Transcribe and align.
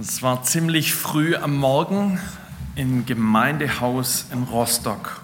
Es 0.00 0.22
war 0.22 0.42
ziemlich 0.42 0.94
früh 0.94 1.36
am 1.36 1.54
Morgen 1.54 2.18
im 2.76 3.04
Gemeindehaus 3.04 4.24
in 4.32 4.44
Rostock. 4.44 5.20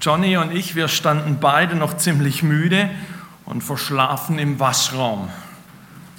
Johnny 0.00 0.38
und 0.38 0.50
ich, 0.50 0.74
wir 0.74 0.88
standen 0.88 1.36
beide 1.40 1.76
noch 1.76 1.98
ziemlich 1.98 2.42
müde 2.42 2.88
und 3.44 3.60
verschlafen 3.60 4.38
im 4.38 4.58
Waschraum. 4.58 5.28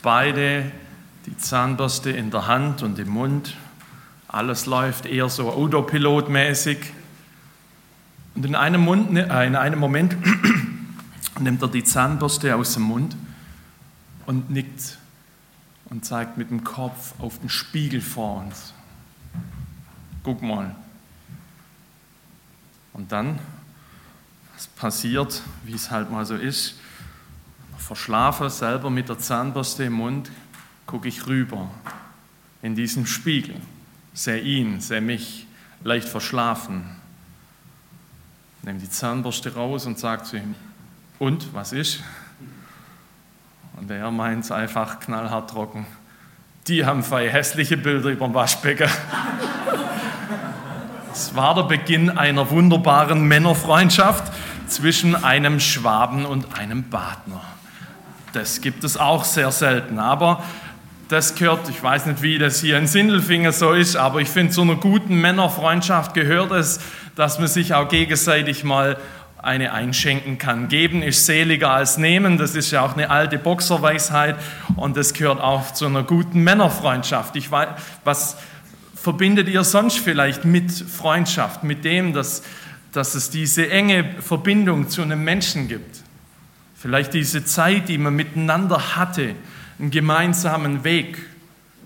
Beide 0.04 0.71
die 1.25 1.36
Zahnbürste 1.36 2.12
in 2.12 2.29
der 2.29 2.46
Hand 2.46 2.83
und 2.83 2.99
im 2.99 3.10
Mund. 3.10 3.58
Alles 4.28 4.67
läuft 4.67 5.08
eher 5.08 5.29
so 5.29 5.51
autopilotmäßig. 5.51 6.78
Und 8.35 8.46
in 8.46 8.53
einem, 8.53 8.81
Mund, 8.81 9.13
ne, 9.13 9.28
äh, 9.31 9.47
in 9.47 9.55
einem 9.55 9.79
Moment 9.79 10.15
nimmt 11.40 11.62
er 11.63 11.69
die 11.69 11.83
Zahnbürste 11.83 12.55
aus 12.55 12.76
dem 12.76 12.83
Mund 12.83 13.15
und 14.28 14.51
nickt 14.51 14.99
und 15.94 16.03
zeigt 16.03 16.39
mit 16.39 16.49
dem 16.49 16.63
Kopf 16.63 17.13
auf 17.20 17.38
den 17.38 17.49
Spiegel 17.49 18.02
vor 18.02 18.41
uns. 18.41 18.73
Guck 20.23 20.41
mal. 20.41 20.75
Und 22.93 23.11
dann, 23.11 23.38
was 24.55 24.65
passiert, 24.65 25.43
wie 25.65 25.73
es 25.73 25.91
halt 25.91 26.09
mal 26.09 26.25
so 26.25 26.34
ist, 26.35 26.79
verschlafe 27.77 28.49
selber 28.49 28.89
mit 28.89 29.07
der 29.07 29.20
Zahnbürste 29.20 29.84
im 29.84 29.93
Mund, 29.93 30.31
gucke 30.87 31.07
ich 31.07 31.27
rüber 31.27 31.70
in 32.63 32.73
diesen 32.73 33.05
Spiegel, 33.05 33.55
sehe 34.15 34.41
ihn, 34.41 34.81
sehe 34.81 35.01
mich, 35.01 35.45
leicht 35.84 36.09
verschlafen, 36.09 36.85
nehme 38.63 38.79
die 38.79 38.89
Zahnbürste 38.89 39.53
raus 39.53 39.85
und 39.85 39.99
sage 39.99 40.23
zu 40.23 40.37
ihm, 40.37 40.55
und, 41.20 41.53
was 41.53 41.71
ist? 41.71 41.99
Und 43.77 43.90
er 43.91 44.12
meint 44.12 44.45
es 44.45 44.52
einfach 44.52 45.00
knallhart 45.00 45.50
trocken. 45.50 45.86
Die 46.68 46.86
haben 46.86 47.04
zwei 47.04 47.30
hässliche 47.30 47.77
Bilder 47.77 48.09
über 48.09 48.26
dem 48.26 48.34
Waschbecken. 48.34 48.90
Es 51.12 51.35
war 51.35 51.54
der 51.55 51.63
Beginn 51.63 52.10
einer 52.10 52.49
wunderbaren 52.49 53.27
Männerfreundschaft 53.27 54.32
zwischen 54.68 55.15
einem 55.24 55.60
Schwaben 55.60 56.26
und 56.26 56.57
einem 56.57 56.90
Badner. 56.90 57.41
Das 58.32 58.62
gibt 58.62 58.84
es 58.84 58.98
auch 58.98 59.24
sehr 59.24 59.52
selten, 59.52 59.99
aber 59.99 60.41
das 61.10 61.35
gehört, 61.35 61.70
ich 61.70 61.84
weiß 61.84 62.08
nicht, 62.08 62.24
wie 62.24 62.40
das 62.40 62.62
hier 62.62 62.77
in 62.80 62.87
Sindelfingen 62.87 63.52
so 63.52 63.74
ist, 63.74 63.96
aber 63.96 64.22
ich 64.22 64.30
finde, 64.30 64.54
zu 64.54 64.62
einer 64.64 64.76
guten 64.76 65.22
Männerfreundschaft 65.22 66.16
gehört 66.16 66.52
es, 66.52 66.80
dass 67.16 67.38
man 67.38 67.48
sich 67.48 67.76
auch 67.76 67.88
gegenseitig 67.88 68.64
mal 68.64 68.98
eine 69.44 69.74
einschenken 69.74 70.38
kann. 70.38 70.70
Geben 70.70 71.04
ist 71.04 71.26
seliger 71.26 71.72
als 71.72 71.98
nehmen, 71.98 72.38
das 72.38 72.56
ist 72.56 72.72
ja 72.72 72.82
auch 72.82 72.94
eine 72.94 73.10
alte 73.10 73.38
Boxerweisheit 73.38 74.38
und 74.78 74.96
das 74.96 75.14
gehört 75.14 75.42
auch 75.42 75.74
zu 75.74 75.86
einer 75.86 76.04
guten 76.04 76.44
Männerfreundschaft. 76.44 77.36
Ich 77.36 77.52
weiß, 77.52 77.68
was 78.06 78.38
verbindet 78.96 79.50
ihr 79.50 79.66
sonst 79.66 80.00
vielleicht 80.00 80.46
mit 80.46 80.72
Freundschaft, 80.72 81.66
mit 81.66 81.84
dem, 81.84 82.14
dass, 82.14 82.42
dass 82.94 83.16
es 83.16 83.30
diese 83.30 83.70
enge 83.70 84.16
Verbindung 84.22 84.88
zu 84.88 85.02
einem 85.02 85.26
Menschen 85.26 85.68
gibt? 85.68 85.98
Vielleicht 86.74 87.14
diese 87.14 87.44
Zeit, 87.44 87.90
die 87.90 87.98
man 87.98 88.16
miteinander 88.16 88.96
hatte, 88.96 89.36
einen 89.78 89.92
gemeinsamen 89.92 90.86
Weg, 90.86 91.18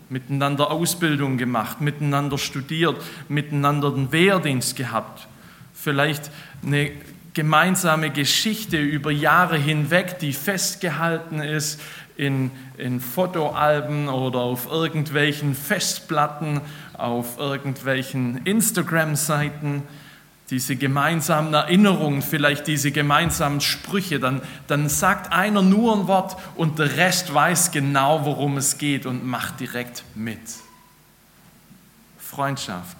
miteinander 0.09 0.69
Ausbildung 0.69 1.37
gemacht, 1.37 1.81
miteinander 1.81 2.37
studiert, 2.37 3.01
miteinander 3.29 3.91
den 3.91 4.11
Wehrdienst 4.11 4.75
gehabt. 4.75 5.27
Vielleicht 5.73 6.29
eine 6.63 6.91
gemeinsame 7.37 8.09
Geschichte 8.09 8.77
über 8.77 9.11
Jahre 9.11 9.57
hinweg, 9.57 10.17
die 10.17 10.33
festgehalten 10.33 11.39
ist 11.39 11.79
in, 12.15 12.49
in 12.79 12.99
Fotoalben 12.99 14.09
oder 14.09 14.39
auf 14.39 14.65
irgendwelchen 14.65 15.53
Festplatten, 15.53 16.61
auf 16.93 17.37
irgendwelchen 17.37 18.43
Instagram-Seiten, 18.43 19.83
diese 20.49 20.77
gemeinsamen 20.77 21.53
Erinnerungen, 21.53 22.23
vielleicht 22.23 22.65
diese 22.65 22.91
gemeinsamen 22.91 23.61
Sprüche, 23.61 24.19
dann, 24.19 24.41
dann 24.65 24.89
sagt 24.89 25.31
einer 25.31 25.61
nur 25.61 25.95
ein 25.95 26.07
Wort 26.07 26.37
und 26.55 26.79
der 26.79 26.97
Rest 26.97 27.31
weiß 27.31 27.69
genau, 27.69 28.25
worum 28.25 28.57
es 28.57 28.79
geht 28.79 29.05
und 29.05 29.23
macht 29.23 29.59
direkt 29.59 30.03
mit. 30.15 30.39
Freundschaft. 32.17 32.97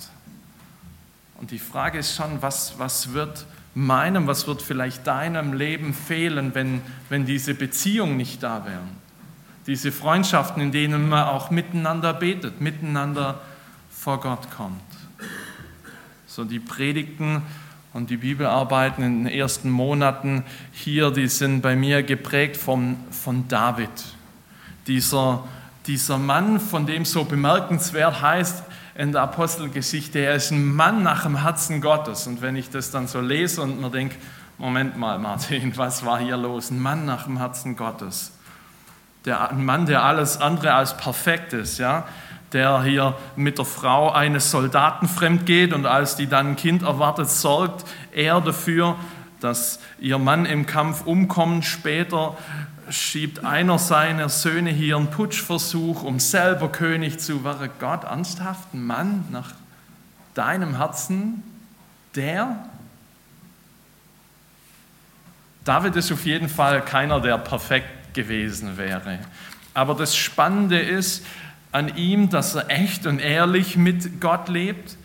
Und 1.40 1.50
die 1.50 1.58
Frage 1.58 1.98
ist 1.98 2.16
schon, 2.16 2.40
was, 2.44 2.78
was 2.78 3.14
wird 3.14 3.48
meinem, 3.78 4.26
was 4.26 4.48
wird 4.48 4.64
vielleicht 4.64 5.06
deinem 5.06 5.54
Leben 5.54 5.94
fehlen, 5.94 6.56
wenn, 6.56 6.82
wenn 7.10 7.26
diese 7.26 7.54
Beziehungen 7.54 8.18
nicht 8.18 8.42
da 8.42 8.66
wären? 8.66 8.90
Diese 9.68 9.92
Freundschaften, 9.92 10.62
in 10.62 10.72
denen 10.72 11.10
man 11.10 11.26
auch 11.26 11.52
miteinander 11.52 12.14
betet, 12.14 12.60
miteinander 12.60 13.40
vor 13.92 14.20
Gott 14.20 14.50
kommt. 14.56 14.82
So 16.26 16.44
die 16.44 16.60
Predigten 16.60 17.44
und 17.94 18.10
die 18.10 18.18
Bibelarbeiten 18.18 19.04
in 19.04 19.24
den 19.26 19.34
ersten 19.34 19.70
Monaten 19.70 20.44
hier, 20.72 21.12
die 21.12 21.28
sind 21.28 21.62
bei 21.62 21.76
mir 21.76 22.02
geprägt 22.02 22.58
von, 22.58 22.98
von 23.12 23.48
David. 23.48 23.90
Dieser, 24.88 25.44
dieser 25.86 26.18
Mann, 26.18 26.60
von 26.60 26.88
dem 26.88 27.06
so 27.06 27.26
bemerkenswert 27.26 28.22
heißt, 28.22 28.64
in 28.98 29.12
der 29.12 29.22
Apostelgeschichte. 29.22 30.20
Er 30.20 30.36
ist 30.36 30.52
ein 30.52 30.74
Mann 30.74 31.04
nach 31.04 31.24
dem 31.24 31.42
Herzen 31.44 31.82
Gottes. 31.82 32.26
Und 32.26 32.42
wenn 32.42 32.56
ich 32.56 32.72
das 32.72 32.90
dann 32.90 33.08
so 33.08 33.22
lese 33.22 33.62
und 33.62 33.80
mir 33.80 33.92
denke, 33.92 34.16
Moment 34.58 34.98
mal, 34.98 35.20
Martin, 35.20 35.72
was 35.78 36.04
war 36.04 36.20
hier 36.20 36.36
los? 36.36 36.72
Ein 36.72 36.82
Mann 36.82 37.06
nach 37.06 37.26
dem 37.26 37.38
Herzen 37.38 37.76
Gottes. 37.76 38.32
Der, 39.26 39.52
ein 39.52 39.64
Mann, 39.64 39.86
der 39.86 40.04
alles 40.04 40.42
andere 40.42 40.74
als 40.74 40.98
perfekt 40.98 41.54
ist, 41.54 41.78
ja? 41.78 42.06
der 42.54 42.82
hier 42.82 43.16
mit 43.36 43.58
der 43.58 43.66
Frau 43.66 44.12
eines 44.12 44.52
Soldaten 44.52 45.08
fremd 45.08 45.46
geht 45.46 45.74
und 45.74 45.86
als 45.86 46.16
die 46.16 46.28
dann 46.28 46.52
ein 46.52 46.56
Kind 46.56 46.82
erwartet, 46.82 47.30
sorgt 47.30 47.86
er 48.14 48.40
dafür, 48.40 48.96
dass 49.42 49.80
ihr 50.00 50.18
Mann 50.18 50.46
im 50.46 50.66
Kampf 50.66 51.06
umkommt. 51.06 51.66
Später 51.66 52.38
schiebt 52.90 53.44
einer 53.44 53.80
seiner 53.80 54.30
Söhne 54.30 54.70
hier 54.70 54.98
einen 54.98 55.10
Putschversuch, 55.10 56.04
um 56.04 56.20
selber 56.20 56.72
König 56.72 57.20
zu 57.20 57.44
werden. 57.44 57.70
Gott, 57.80 58.04
ernsthaft, 58.04 58.74
ein 58.74 58.86
Mann 58.86 59.26
nach 59.32 59.54
deinem 60.34 60.78
Herzen, 60.78 61.44
der? 62.16 62.58
David 65.64 65.96
ist 65.96 66.12
auf 66.12 66.26
jeden 66.26 66.50
Fall 66.50 66.84
keiner, 66.84 67.20
der 67.20 67.38
perfekt 67.38 68.14
gewesen 68.14 68.78
wäre. 68.78 69.20
Aber 69.74 69.94
das 69.94 70.16
Spannende 70.16 70.80
ist 70.80 71.26
an 71.72 71.96
ihm, 71.98 72.30
dass 72.30 72.56
er 72.56 72.70
echt 72.70 73.06
und 73.06 73.20
ehrlich 73.20 73.76
mit 73.76 74.22
Gott 74.22 74.48
lebt 74.48 74.98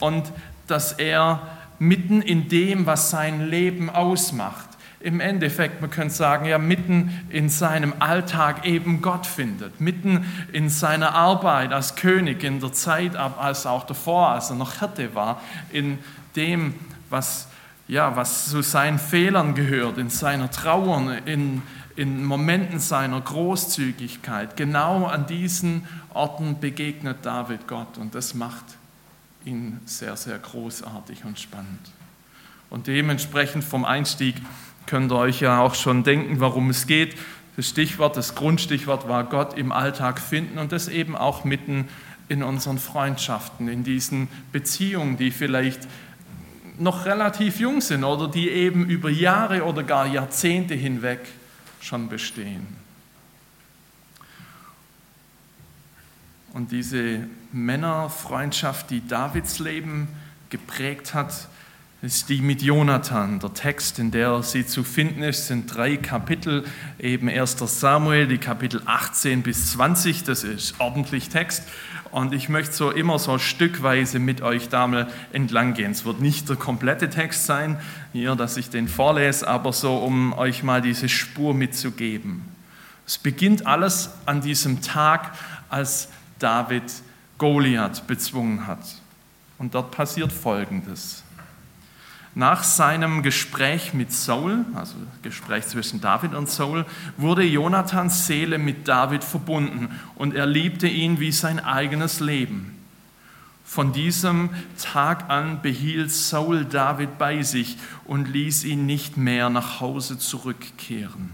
und 0.00 0.32
dass 0.66 0.92
er 0.92 1.46
mitten 1.78 2.22
in 2.22 2.48
dem, 2.48 2.86
was 2.86 3.10
sein 3.10 3.48
Leben 3.48 3.90
ausmacht, 3.90 4.67
im 5.00 5.20
Endeffekt, 5.20 5.80
man 5.80 5.90
könnte 5.90 6.14
sagen, 6.14 6.46
ja, 6.46 6.58
mitten 6.58 7.24
in 7.28 7.48
seinem 7.48 7.94
Alltag 8.00 8.66
eben 8.66 9.00
Gott 9.00 9.26
findet, 9.26 9.80
mitten 9.80 10.26
in 10.52 10.68
seiner 10.68 11.14
Arbeit 11.14 11.72
als 11.72 11.94
König, 11.94 12.42
in 12.42 12.60
der 12.60 12.72
Zeit, 12.72 13.14
als 13.14 13.66
auch 13.66 13.86
davor, 13.86 14.30
als 14.30 14.50
er 14.50 14.56
noch 14.56 14.80
Hirte 14.80 15.14
war, 15.14 15.40
in 15.70 15.98
dem, 16.34 16.74
was, 17.10 17.48
ja, 17.86 18.16
was 18.16 18.50
zu 18.50 18.62
seinen 18.62 18.98
Fehlern 18.98 19.54
gehört, 19.54 19.98
in 19.98 20.10
seiner 20.10 20.50
Trauer, 20.50 21.18
in, 21.26 21.62
in 21.94 22.24
Momenten 22.24 22.80
seiner 22.80 23.20
Großzügigkeit. 23.20 24.56
Genau 24.56 25.06
an 25.06 25.26
diesen 25.26 25.86
Orten 26.12 26.58
begegnet 26.58 27.18
David 27.22 27.68
Gott 27.68 27.98
und 27.98 28.16
das 28.16 28.34
macht 28.34 28.64
ihn 29.44 29.80
sehr, 29.84 30.16
sehr 30.16 30.38
großartig 30.38 31.24
und 31.24 31.38
spannend. 31.38 31.92
Und 32.70 32.86
dementsprechend 32.86 33.64
vom 33.64 33.84
Einstieg 33.84 34.34
könnt 34.88 35.12
ihr 35.12 35.16
euch 35.16 35.40
ja 35.40 35.60
auch 35.60 35.74
schon 35.74 36.02
denken, 36.02 36.40
warum 36.40 36.70
es 36.70 36.86
geht. 36.86 37.16
Das 37.56 37.68
Stichwort, 37.68 38.16
das 38.16 38.34
Grundstichwort 38.34 39.08
war 39.08 39.24
Gott 39.24 39.56
im 39.56 39.70
Alltag 39.70 40.18
finden 40.18 40.58
und 40.58 40.72
das 40.72 40.88
eben 40.88 41.14
auch 41.14 41.44
mitten 41.44 41.88
in 42.28 42.42
unseren 42.42 42.78
Freundschaften, 42.78 43.68
in 43.68 43.84
diesen 43.84 44.28
Beziehungen, 44.50 45.16
die 45.16 45.30
vielleicht 45.30 45.86
noch 46.78 47.04
relativ 47.04 47.60
jung 47.60 47.80
sind 47.80 48.04
oder 48.04 48.28
die 48.28 48.48
eben 48.48 48.88
über 48.88 49.10
Jahre 49.10 49.64
oder 49.64 49.82
gar 49.82 50.06
Jahrzehnte 50.06 50.74
hinweg 50.74 51.20
schon 51.80 52.08
bestehen. 52.08 52.66
Und 56.52 56.72
diese 56.72 57.26
Männerfreundschaft, 57.52 58.90
die 58.90 59.06
Davids 59.06 59.58
Leben 59.58 60.08
geprägt 60.50 61.12
hat, 61.14 61.48
ist 62.00 62.28
die 62.28 62.40
mit 62.40 62.62
Jonathan. 62.62 63.40
Der 63.40 63.52
Text, 63.54 63.98
in 63.98 64.12
der 64.12 64.42
sie 64.44 64.64
zu 64.64 64.84
finden 64.84 65.22
ist, 65.22 65.48
sind 65.48 65.74
drei 65.74 65.96
Kapitel, 65.96 66.64
eben 66.98 67.28
1. 67.28 67.56
Samuel, 67.58 68.28
die 68.28 68.38
Kapitel 68.38 68.80
18 68.86 69.42
bis 69.42 69.72
20, 69.72 70.22
das 70.22 70.44
ist 70.44 70.78
ordentlich 70.78 71.28
Text. 71.28 71.64
Und 72.12 72.32
ich 72.32 72.48
möchte 72.48 72.72
so 72.72 72.90
immer 72.92 73.18
so 73.18 73.38
stückweise 73.38 74.20
mit 74.20 74.42
euch 74.42 74.68
da 74.68 74.86
mal 74.86 75.08
entlang 75.32 75.74
gehen. 75.74 75.90
Es 75.90 76.04
wird 76.04 76.20
nicht 76.20 76.48
der 76.48 76.56
komplette 76.56 77.10
Text 77.10 77.46
sein, 77.46 77.80
hier, 78.12 78.36
dass 78.36 78.56
ich 78.56 78.70
den 78.70 78.86
vorlese, 78.86 79.46
aber 79.48 79.72
so, 79.72 79.96
um 79.96 80.32
euch 80.34 80.62
mal 80.62 80.80
diese 80.80 81.08
Spur 81.08 81.52
mitzugeben. 81.52 82.44
Es 83.06 83.18
beginnt 83.18 83.66
alles 83.66 84.10
an 84.24 84.40
diesem 84.40 84.82
Tag, 84.82 85.32
als 85.68 86.08
David 86.38 86.84
Goliath 87.38 88.06
bezwungen 88.06 88.66
hat. 88.68 88.84
Und 89.58 89.74
dort 89.74 89.90
passiert 89.90 90.32
Folgendes. 90.32 91.24
Nach 92.38 92.62
seinem 92.62 93.24
Gespräch 93.24 93.94
mit 93.94 94.12
Saul, 94.12 94.64
also 94.72 94.94
Gespräch 95.22 95.66
zwischen 95.66 96.00
David 96.00 96.34
und 96.34 96.48
Saul, 96.48 96.86
wurde 97.16 97.42
Jonathans 97.42 98.28
Seele 98.28 98.58
mit 98.58 98.86
David 98.86 99.24
verbunden 99.24 99.88
und 100.14 100.36
er 100.36 100.46
liebte 100.46 100.86
ihn 100.86 101.18
wie 101.18 101.32
sein 101.32 101.58
eigenes 101.58 102.20
Leben. 102.20 102.76
Von 103.64 103.92
diesem 103.92 104.50
Tag 104.80 105.28
an 105.30 105.62
behielt 105.62 106.12
Saul 106.12 106.64
David 106.64 107.18
bei 107.18 107.42
sich 107.42 107.76
und 108.04 108.28
ließ 108.28 108.62
ihn 108.62 108.86
nicht 108.86 109.16
mehr 109.16 109.50
nach 109.50 109.80
Hause 109.80 110.16
zurückkehren. 110.16 111.32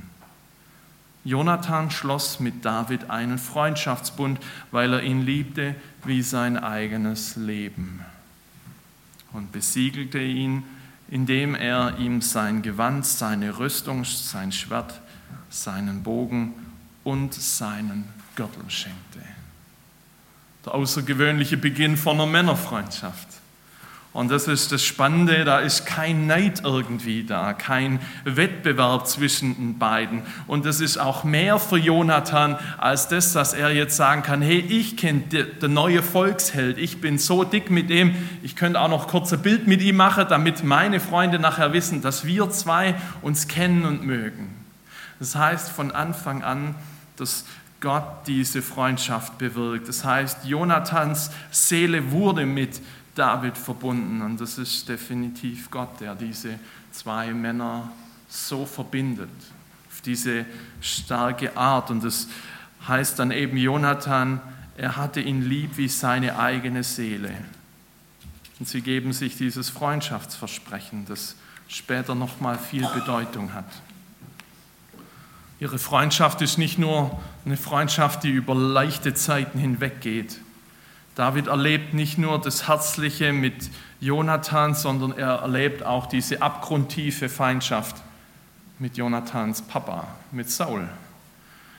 Jonathan 1.23 1.91
schloss 1.91 2.41
mit 2.41 2.65
David 2.65 3.11
einen 3.11 3.37
Freundschaftsbund, 3.37 4.41
weil 4.71 4.95
er 4.95 5.03
ihn 5.03 5.21
liebte 5.21 5.75
wie 6.07 6.23
sein 6.23 6.57
eigenes 6.57 7.37
Leben 7.37 8.01
und 9.35 9.53
besiegelte 9.53 10.19
ihn, 10.19 10.63
indem 11.09 11.55
er 11.55 11.99
ihm 11.99 12.23
sein 12.23 12.63
Gewand, 12.63 13.07
seine 13.07 13.59
Rüstung, 13.59 14.05
sein 14.05 14.53
Schwert, 14.53 15.01
seinen 15.51 16.03
Bogen 16.03 16.55
und 17.05 17.35
seinen 17.35 18.09
Gürtel 18.35 18.69
schenkte. 18.69 19.21
Der 20.65 20.75
außergewöhnliche 20.75 21.57
Beginn 21.57 21.97
von 21.97 22.17
einer 22.17 22.27
Männerfreundschaft. 22.27 23.29
Und 24.15 24.31
das 24.31 24.47
ist 24.47 24.71
das 24.71 24.85
Spannende, 24.85 25.45
da 25.45 25.59
ist 25.59 25.87
kein 25.87 26.29
Neid 26.29 26.63
irgendwie 26.63 27.25
da, 27.25 27.53
kein 27.53 27.99
Wettbewerb 28.23 29.09
zwischen 29.09 29.57
den 29.57 29.79
beiden. 29.79 30.23
Und 30.47 30.65
das 30.65 30.81
ist 30.81 30.99
auch 30.99 31.25
mehr 31.25 31.59
für 31.59 31.79
Jonathan 31.79 32.57
als 32.79 33.09
das, 33.09 33.33
dass 33.33 33.55
er 33.55 33.73
jetzt 33.73 33.97
sagen 33.97 34.23
kann, 34.23 34.41
hey, 34.41 34.61
ich 34.61 34.97
kenne 34.97 35.23
den 35.23 35.75
neue 35.75 36.01
Volksheld, 36.01 36.79
ich 36.79 37.01
bin 37.01 37.19
so 37.19 37.43
dick 37.43 37.73
mit 37.73 37.91
dem, 37.91 38.15
ich 38.45 38.55
könnte 38.55 38.81
auch 38.81 38.89
noch 38.89 39.09
kurz 39.09 39.33
ein 39.33 39.43
Bild 39.43 39.67
mit 39.67 39.83
ihm 39.83 39.97
machen, 39.97 40.27
damit 40.29 40.63
meine 40.63 41.01
Freunde 41.01 41.41
nachher 41.41 41.73
wissen, 41.73 42.01
dass 42.01 42.25
wir 42.25 42.49
zwei 42.51 42.95
uns 43.21 43.49
kennen 43.49 43.85
und 43.85 44.07
mögen. 44.07 44.49
Das 45.19 45.35
heißt 45.35 45.71
von 45.71 45.91
Anfang 45.91 46.45
an, 46.45 46.77
dass 47.17 47.45
Gott 47.81 48.29
diese 48.29 48.63
Freundschaft 48.63 49.39
bewirkt. 49.39 49.89
Das 49.89 50.05
heißt, 50.05 50.45
Jonathans 50.45 51.33
Seele 51.51 52.13
wurde 52.13 52.47
mit 52.47 52.81
David 53.15 53.57
verbunden. 53.57 54.23
Und 54.23 54.41
das 54.41 54.59
ist 54.59 54.89
definitiv 54.89 55.71
Gott, 55.71 56.01
der 56.01 56.15
diese 56.15 56.59
zwei 56.93 57.33
Männer 57.33 57.91
so 58.29 58.67
verbindet, 58.67 59.31
auf 59.91 60.01
diese 60.01 60.45
starke 60.81 61.57
Art. 61.57 61.91
Und 61.91 62.05
das 62.05 62.29
heißt 62.87 63.19
dann 63.19 63.31
eben 63.31 63.57
Jonathan, 63.57 64.41
er 64.77 64.97
hatte 64.97 65.21
ihn 65.21 65.43
lieb 65.43 65.77
wie 65.77 65.89
seine 65.89 66.39
eigene 66.39 66.83
Seele. 66.83 67.33
Und 68.59 68.69
sie 68.69 68.81
geben 68.81 69.13
sich 69.13 69.37
dieses 69.37 69.71
Freundschaftsversprechen, 69.71 71.07
das 71.07 71.37
später 71.69 72.15
nochmal 72.15 72.59
viel 72.59 72.87
Bedeutung 72.89 73.53
hat. 73.53 73.67
Ihre 75.61 75.79
Freundschaft 75.79 76.43
ist 76.43 76.59
nicht 76.59 76.79
nur 76.79 77.21
eine 77.45 77.57
Freundschaft, 77.57 78.25
die 78.25 78.31
über 78.31 78.55
leichte 78.55 79.15
Zeiten 79.15 79.59
hinweggeht, 79.59 80.41
David 81.15 81.47
erlebt 81.47 81.95
nicht 81.95 82.19
nur 82.19 82.41
das 82.41 82.67
Herzliche 82.67 83.33
mit 83.33 83.71
Jonathan, 84.01 84.75
sondern 84.75 85.17
er 85.17 85.41
erlebt 85.43 85.85
auch 85.85 86.07
diese 86.07 86.43
abgrundtiefe 86.43 87.29
Feindschaft 87.29 87.97
mit 88.79 88.97
Jonathans 88.97 89.63
Papa, 89.63 90.09
mit 90.33 90.51
Saul. 90.51 90.89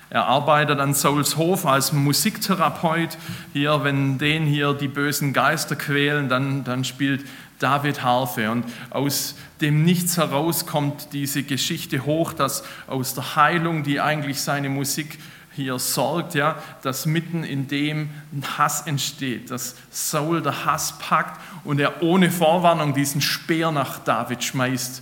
Er 0.10 0.26
arbeitet 0.28 0.80
an 0.80 0.94
Sauls 0.94 1.36
Hof 1.36 1.66
als 1.66 1.92
Musiktherapeut. 1.92 3.18
Hier, 3.54 3.84
wenn 3.84 4.18
den 4.18 4.46
hier 4.46 4.74
die 4.74 4.88
bösen 4.88 5.34
Geister 5.34 5.76
quälen, 5.76 6.30
dann, 6.30 6.64
dann 6.64 6.86
spielt 6.86 7.26
David 7.60 8.04
Harfe. 8.04 8.52
Und 8.52 8.66
aus 8.92 9.36
dem 9.62 9.84
Nichts 9.84 10.18
heraus 10.18 10.66
kommt 10.66 11.12
diese 11.12 11.44
Geschichte 11.44 12.06
hoch, 12.06 12.34
dass 12.34 12.64
aus 12.88 13.14
der 13.14 13.36
Heilung, 13.36 13.84
die 13.84 14.00
eigentlich 14.00 14.40
seine 14.40 14.70
Musik 14.70 15.20
hier 15.56 15.80
sorgt, 15.80 16.36
ja, 16.36 16.58
dass 16.82 17.06
mitten 17.06 17.44
in 17.44 17.68
dem 17.68 18.10
ein 18.34 18.44
Hass 18.58 18.82
entsteht, 18.82 19.52
dass 19.52 19.76
Saul 19.90 20.42
der 20.42 20.66
Hass 20.66 20.98
packt 21.00 21.40
und 21.64 21.80
er 21.80 22.04
ohne 22.04 22.30
Vorwarnung 22.30 22.94
diesen 22.94 23.22
Speer 23.22 23.72
nach 23.72 24.00
David 24.00 24.44
schmeißt, 24.44 25.02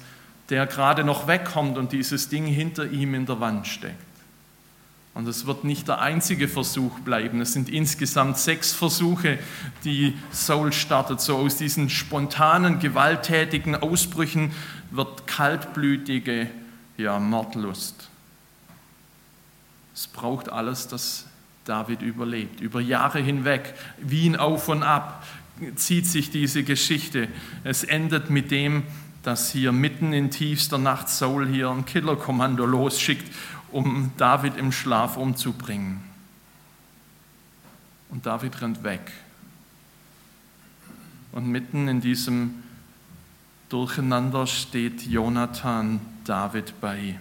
der 0.49 0.67
gerade 0.67 1.03
noch 1.03 1.27
wegkommt 1.27 1.77
und 1.77 1.91
dieses 1.91 2.29
Ding 2.29 2.45
hinter 2.45 2.85
ihm 2.85 3.13
in 3.15 3.25
der 3.25 3.39
Wand 3.39 3.67
steckt. 3.67 3.95
Und 5.15 5.27
es 5.27 5.45
wird 5.45 5.63
nicht 5.63 5.87
der 5.87 6.01
einzige 6.01 6.47
Versuch 6.47 6.99
bleiben. 6.99 7.39
Es 7.39 7.53
sind 7.53 7.69
insgesamt 7.69 8.37
sechs 8.37 8.73
Versuche, 8.73 9.37
die 9.83 10.17
Saul 10.31 10.73
startet. 10.73 11.21
So 11.21 11.37
aus 11.37 11.57
diesen 11.57 11.89
spontanen, 11.89 12.79
gewalttätigen 12.79 13.75
Ausbrüchen 13.75 14.51
wird 14.89 15.27
kaltblütige 15.27 16.47
ja, 16.97 17.19
Mordlust. 17.19 18.09
Es 19.93 20.07
braucht 20.07 20.49
alles, 20.49 20.87
dass 20.87 21.25
David 21.65 22.01
überlebt. 22.01 22.61
Über 22.61 22.81
Jahre 22.81 23.19
hinweg, 23.19 23.73
Wien 23.97 24.35
auf 24.35 24.67
und 24.69 24.83
ab, 24.83 25.25
zieht 25.75 26.07
sich 26.07 26.31
diese 26.31 26.63
Geschichte. 26.63 27.27
Es 27.63 27.83
endet 27.83 28.29
mit 28.29 28.51
dem, 28.51 28.83
dass 29.21 29.51
hier 29.51 29.71
mitten 29.71 30.11
in 30.11 30.31
tiefster 30.31 30.77
Nacht 30.77 31.09
Saul 31.09 31.47
hier 31.47 31.69
ein 31.69 31.85
Killerkommando 31.85 32.65
losschickt, 32.65 33.33
um 33.71 34.11
David 34.17 34.57
im 34.57 34.71
Schlaf 34.71 35.15
umzubringen. 35.15 36.01
Und 38.09 38.25
David 38.25 38.61
rennt 38.61 38.83
weg. 38.83 39.11
Und 41.31 41.47
mitten 41.47 41.87
in 41.87 42.01
diesem 42.01 42.63
Durcheinander 43.69 44.45
steht 44.45 45.01
Jonathan 45.07 45.99
David 46.25 46.79
bei. 46.79 47.19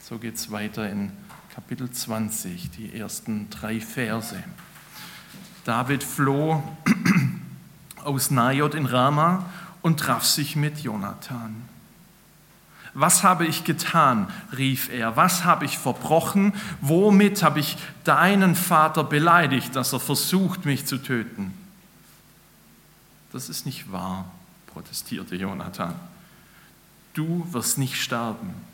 So 0.00 0.18
geht 0.18 0.34
es 0.34 0.50
weiter 0.50 0.90
in 0.90 1.12
Kapitel 1.54 1.88
20, 1.88 2.72
die 2.72 2.98
ersten 2.98 3.48
drei 3.48 3.80
Verse. 3.80 4.42
David 5.64 6.02
floh 6.02 6.60
aus 8.02 8.32
Najot 8.32 8.74
in 8.74 8.86
Rama 8.86 9.48
und 9.80 10.00
traf 10.00 10.24
sich 10.24 10.56
mit 10.56 10.80
Jonathan. 10.80 11.54
Was 12.92 13.22
habe 13.22 13.46
ich 13.46 13.62
getan? 13.62 14.32
rief 14.58 14.88
er. 14.92 15.16
Was 15.16 15.44
habe 15.44 15.64
ich 15.64 15.78
verbrochen? 15.78 16.54
Womit 16.80 17.44
habe 17.44 17.60
ich 17.60 17.76
deinen 18.02 18.56
Vater 18.56 19.04
beleidigt, 19.04 19.76
dass 19.76 19.92
er 19.92 20.00
versucht, 20.00 20.64
mich 20.64 20.86
zu 20.86 20.98
töten? 20.98 21.54
Das 23.32 23.48
ist 23.48 23.64
nicht 23.64 23.92
wahr, 23.92 24.28
protestierte 24.66 25.36
Jonathan. 25.36 25.94
Du 27.12 27.46
wirst 27.52 27.78
nicht 27.78 28.02
sterben. 28.02 28.73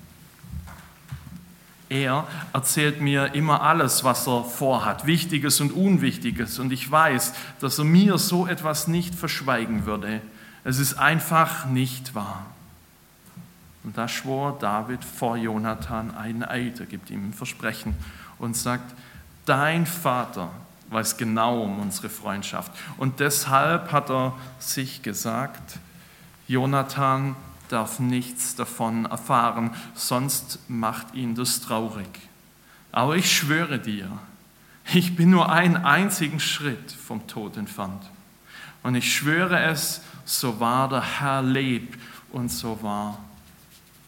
Er 1.91 2.27
erzählt 2.53 3.01
mir 3.01 3.35
immer 3.35 3.63
alles, 3.63 4.05
was 4.05 4.29
er 4.29 4.45
vorhat, 4.45 5.07
Wichtiges 5.07 5.61
und 5.61 5.73
Unwichtiges. 5.73 6.61
Und 6.61 6.73
ich 6.73 6.89
weiß, 6.89 7.35
dass 7.59 7.79
er 7.79 7.85
mir 7.85 8.17
so 8.17 8.47
etwas 8.47 8.87
nicht 8.87 9.13
verschweigen 9.13 9.87
würde. 9.87 10.23
Es 10.63 10.79
ist 10.79 10.95
einfach 10.95 11.67
nicht 11.67 12.15
wahr. 12.15 12.47
Und 13.83 13.99
da 13.99 14.07
schwor 14.07 14.57
David 14.61 15.05
vor 15.05 15.37
Jonathan 15.37 16.15
einen 16.15 16.45
Eid, 16.45 16.79
er 16.79 16.87
gibt 16.87 17.11
ihm 17.11 17.31
ein 17.31 17.33
Versprechen 17.33 17.97
und 18.39 18.57
sagt, 18.57 18.95
dein 19.45 19.85
Vater 19.85 20.51
weiß 20.91 21.17
genau 21.17 21.63
um 21.63 21.81
unsere 21.81 22.09
Freundschaft. 22.09 22.71
Und 22.99 23.19
deshalb 23.19 23.91
hat 23.91 24.11
er 24.11 24.35
sich 24.61 25.03
gesagt, 25.03 25.79
Jonathan, 26.47 27.35
darf 27.73 28.01
nichts 28.01 28.55
davon 28.55 29.07
erfahren, 29.07 29.71
sonst 29.95 30.59
macht 30.69 31.15
ihn 31.15 31.35
das 31.35 31.61
traurig. 31.61 32.09
Aber 32.93 33.17
ich 33.17 33.31
schwöre 33.31 33.79
dir, 33.79 34.11
ich 34.93 35.17
bin 35.17 35.31
nur 35.31 35.51
einen 35.51 35.77
einzigen 35.77 36.41
Schritt 36.41 36.93
vom 36.93 37.27
Tod 37.27 37.57
entfernt. 37.57 38.03
Und 38.83 38.95
ich 38.95 39.15
schwöre 39.15 39.63
es, 39.65 40.01
so 40.25 40.59
wahr 40.59 40.89
der 40.89 41.21
Herr 41.21 41.43
lebt 41.43 41.99
und 42.33 42.51
so 42.51 42.83
wahr 42.83 43.19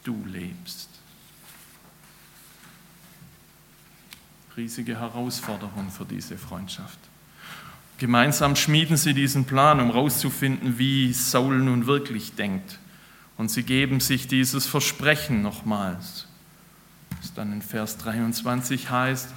du 0.04 0.24
lebst. 0.26 0.88
Riesige 4.56 4.98
Herausforderung 4.98 5.90
für 5.90 6.04
diese 6.04 6.36
Freundschaft. 6.36 6.98
Gemeinsam 7.98 8.56
schmieden 8.56 8.96
sie 8.96 9.14
diesen 9.14 9.44
Plan, 9.44 9.80
um 9.80 9.92
herauszufinden, 9.92 10.78
wie 10.78 11.12
Saul 11.12 11.58
nun 11.58 11.86
wirklich 11.86 12.34
denkt. 12.34 12.78
Und 13.42 13.48
sie 13.48 13.64
geben 13.64 13.98
sich 13.98 14.28
dieses 14.28 14.66
Versprechen 14.66 15.42
nochmals, 15.42 16.28
das 17.20 17.34
dann 17.34 17.52
in 17.52 17.60
Vers 17.60 17.98
23 17.98 18.88
heißt, 18.88 19.30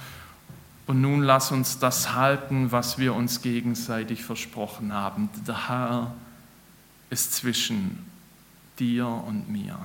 und 0.86 1.00
nun 1.00 1.22
lass 1.22 1.50
uns 1.50 1.80
das 1.80 2.14
halten, 2.14 2.70
was 2.70 2.98
wir 2.98 3.16
uns 3.16 3.42
gegenseitig 3.42 4.22
versprochen 4.22 4.92
haben. 4.92 5.28
Der 5.48 5.68
Herr 5.68 6.14
ist 7.10 7.34
zwischen 7.34 8.06
dir 8.78 9.08
und 9.08 9.48
mir. 9.50 9.76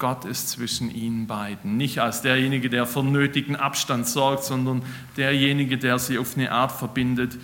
Gott 0.00 0.24
ist 0.24 0.48
zwischen 0.48 0.90
ihnen 0.90 1.28
beiden. 1.28 1.76
Nicht 1.76 2.00
als 2.00 2.22
derjenige, 2.22 2.68
der 2.68 2.84
für 2.84 3.04
nötigen 3.04 3.54
Abstand 3.54 4.08
sorgt, 4.08 4.42
sondern 4.42 4.82
derjenige, 5.16 5.78
der 5.78 6.00
sie 6.00 6.18
auf 6.18 6.36
eine 6.36 6.50
Art 6.50 6.72
verbindet, 6.72 7.38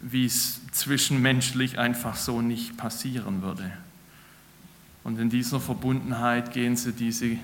wie 0.00 0.24
es 0.24 0.62
zwischenmenschlich 0.72 1.78
einfach 1.78 2.16
so 2.16 2.40
nicht 2.40 2.78
passieren 2.78 3.42
würde. 3.42 3.70
Und 5.06 5.20
in 5.20 5.30
dieser 5.30 5.60
Verbundenheit 5.60 6.52
gehen 6.52 6.76
sie 6.76 6.92
diese, 6.92 7.36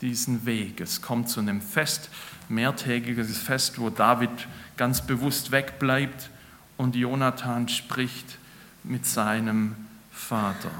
diesen 0.00 0.46
Weg. 0.46 0.80
Es 0.80 1.00
kommt 1.00 1.28
zu 1.28 1.38
einem 1.38 1.60
Fest, 1.60 2.10
mehrtägiges 2.48 3.38
Fest, 3.38 3.78
wo 3.78 3.88
David 3.88 4.48
ganz 4.76 5.00
bewusst 5.00 5.52
wegbleibt 5.52 6.28
und 6.76 6.96
Jonathan 6.96 7.68
spricht 7.68 8.38
mit 8.82 9.06
seinem 9.06 9.76
Vater. 10.10 10.72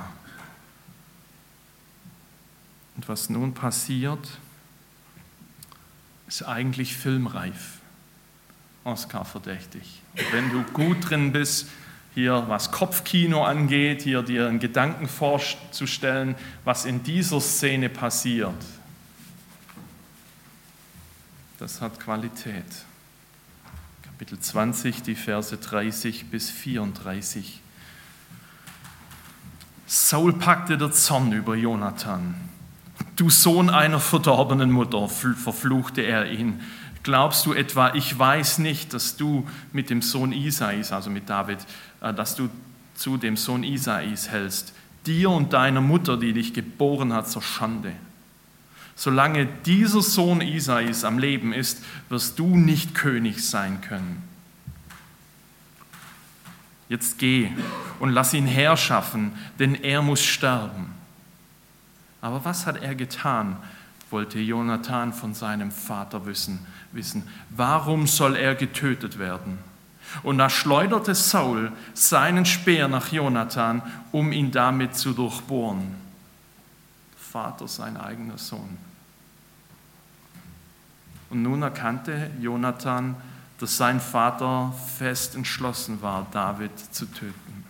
Und 2.97 3.09
was 3.09 3.31
nun 3.31 3.55
passiert, 3.55 4.29
ist 6.27 6.43
eigentlich 6.43 6.97
filmreif, 6.97 7.79
Oscar 8.83 9.25
verdächtig. 9.25 10.03
wenn 10.33 10.51
du 10.51 10.65
gut 10.73 10.97
drin 11.09 11.31
bist, 11.31 11.69
hier 12.15 12.45
was 12.49 12.71
Kopfkino 12.71 13.45
angeht, 13.45 14.03
hier 14.03 14.23
dir 14.23 14.47
einen 14.47 14.61
Gedanken 14.61 15.09
vorzustellen, 15.09 16.37
was 16.65 16.85
in 16.85 17.03
dieser 17.03 17.41
Szene 17.41 17.89
passiert, 17.89 18.55
das 21.59 21.81
hat 21.81 21.99
Qualität. 21.99 22.65
Kapitel 24.03 24.39
20, 24.39 25.03
die 25.03 25.15
Verse 25.15 25.57
30 25.57 26.27
bis 26.27 26.51
34. 26.51 27.61
Saul 29.87 30.35
packte 30.35 30.79
der 30.79 30.93
Zorn 30.93 31.33
über 31.33 31.57
Jonathan. 31.57 32.35
Du 33.17 33.31
Sohn 33.31 33.71
einer 33.71 34.01
verdorbenen 34.01 34.71
Mutter, 34.71 35.09
verfluchte 35.09 36.03
er 36.03 36.31
ihn. 36.31 36.61
Glaubst 37.03 37.45
du 37.45 37.53
etwa, 37.53 37.95
ich 37.95 38.19
weiß 38.19 38.59
nicht, 38.59 38.95
dass 38.95 39.17
du 39.17 39.47
mit 39.73 39.91
dem 39.91 40.01
Sohn 40.01 40.33
Isais, 40.33 40.91
also 40.91 41.11
mit 41.11 41.29
David, 41.29 41.59
äh, 42.05 42.13
dass 42.13 42.37
du 42.37 42.51
zu 42.95 43.17
dem 43.17 43.37
Sohn 43.37 43.65
Isais 43.65 44.29
hältst, 44.29 44.75
dir 45.07 45.31
und 45.31 45.53
deiner 45.53 45.81
Mutter, 45.81 46.17
die 46.17 46.33
dich 46.33 46.53
geboren 46.53 47.13
hat, 47.13 47.29
zur 47.29 47.43
Schande. 47.43 47.93
Solange 48.95 49.47
dieser 49.47 50.03
Sohn 50.03 50.41
Isais 50.41 51.03
am 51.03 51.19
Leben 51.19 51.53
ist, 51.53 51.83
wirst 52.11 52.39
du 52.39 52.57
nicht 52.57 52.95
König 52.95 53.45
sein 53.45 53.81
können. 53.81 54.23
Jetzt 56.89 57.19
geh 57.19 57.51
und 57.99 58.11
lass 58.11 58.35
ihn 58.35 58.47
herschaffen, 58.47 59.33
denn 59.59 59.75
er 59.75 60.03
muss 60.03 60.23
sterben. 60.23 60.93
Aber 62.21 62.45
was 62.45 62.67
hat 62.67 62.83
er 62.83 62.95
getan, 62.95 63.57
wollte 64.11 64.39
Jonathan 64.39 65.13
von 65.13 65.35
seinem 65.35 65.73
Vater 65.73 66.27
wissen. 66.27 66.65
wissen. 66.93 67.29
Warum 67.51 68.07
soll 68.07 68.37
er 68.37 68.55
getötet 68.55 69.19
werden? 69.19 69.59
Und 70.23 70.39
da 70.39 70.49
schleuderte 70.49 71.15
Saul 71.15 71.73
seinen 71.95 72.47
Speer 72.47 72.89
nach 72.89 73.13
Jonathan, 73.13 73.83
um 74.13 74.33
ihn 74.33 74.51
damit 74.51 74.97
zu 74.97 75.13
durchbohren. 75.13 75.95
Vater, 77.17 77.67
sein 77.67 77.97
eigener 77.97 78.39
Sohn. 78.39 78.79
Und 81.31 81.43
nun 81.43 81.63
erkannte 81.63 82.31
Jonathan, 82.41 83.17
dass 83.59 83.77
sein 83.77 84.01
Vater 84.01 84.73
fest 84.99 85.35
entschlossen 85.35 86.01
war, 86.03 86.27
David 86.31 86.79
zu 86.79 87.07
töten. 87.07 87.65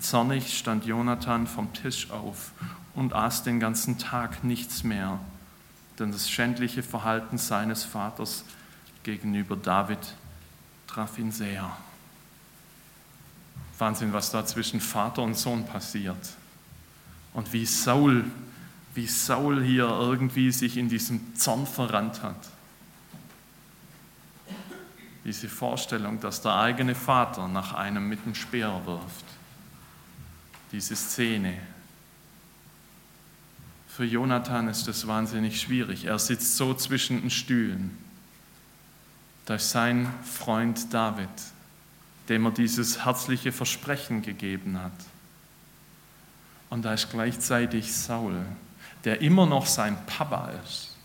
Zornig 0.00 0.56
stand 0.56 0.84
Jonathan 0.84 1.46
vom 1.46 1.72
Tisch 1.72 2.10
auf 2.10 2.52
und 2.94 3.14
aß 3.14 3.42
den 3.42 3.60
ganzen 3.60 3.98
Tag 3.98 4.44
nichts 4.44 4.84
mehr, 4.84 5.18
denn 5.98 6.12
das 6.12 6.30
schändliche 6.30 6.82
Verhalten 6.82 7.38
seines 7.38 7.84
Vaters 7.84 8.44
gegenüber 9.02 9.56
David 9.56 9.98
traf 10.96 11.18
ihn 11.18 11.30
sehr. 11.30 11.76
Wahnsinn, 13.78 14.14
was 14.14 14.30
da 14.30 14.46
zwischen 14.46 14.80
Vater 14.80 15.20
und 15.20 15.36
Sohn 15.36 15.66
passiert. 15.66 16.16
Und 17.34 17.52
wie 17.52 17.66
Saul, 17.66 18.24
wie 18.94 19.06
Saul 19.06 19.62
hier 19.62 19.86
irgendwie 19.88 20.50
sich 20.50 20.78
in 20.78 20.88
diesem 20.88 21.36
Zorn 21.36 21.66
verrannt 21.66 22.22
hat. 22.22 22.48
Diese 25.22 25.50
Vorstellung, 25.50 26.18
dass 26.18 26.40
der 26.40 26.56
eigene 26.56 26.94
Vater 26.94 27.46
nach 27.46 27.74
einem 27.74 28.08
mit 28.08 28.24
dem 28.24 28.34
Speer 28.34 28.80
wirft. 28.86 29.26
Diese 30.72 30.96
Szene, 30.96 31.58
für 33.86 34.04
Jonathan 34.04 34.68
ist 34.68 34.88
das 34.88 35.06
wahnsinnig 35.06 35.60
schwierig. 35.60 36.06
Er 36.06 36.18
sitzt 36.18 36.56
so 36.56 36.72
zwischen 36.72 37.20
den 37.20 37.30
Stühlen. 37.30 38.05
Da 39.46 39.54
ist 39.54 39.70
sein 39.70 40.12
Freund 40.24 40.92
David, 40.92 41.28
dem 42.28 42.46
er 42.46 42.50
dieses 42.50 43.04
herzliche 43.04 43.52
Versprechen 43.52 44.22
gegeben 44.22 44.78
hat. 44.78 44.92
Und 46.68 46.84
da 46.84 46.92
ist 46.92 47.10
gleichzeitig 47.10 47.94
Saul, 47.94 48.44
der 49.04 49.20
immer 49.22 49.46
noch 49.46 49.66
sein 49.66 49.96
Papa 50.06 50.50
ist. 50.64 50.96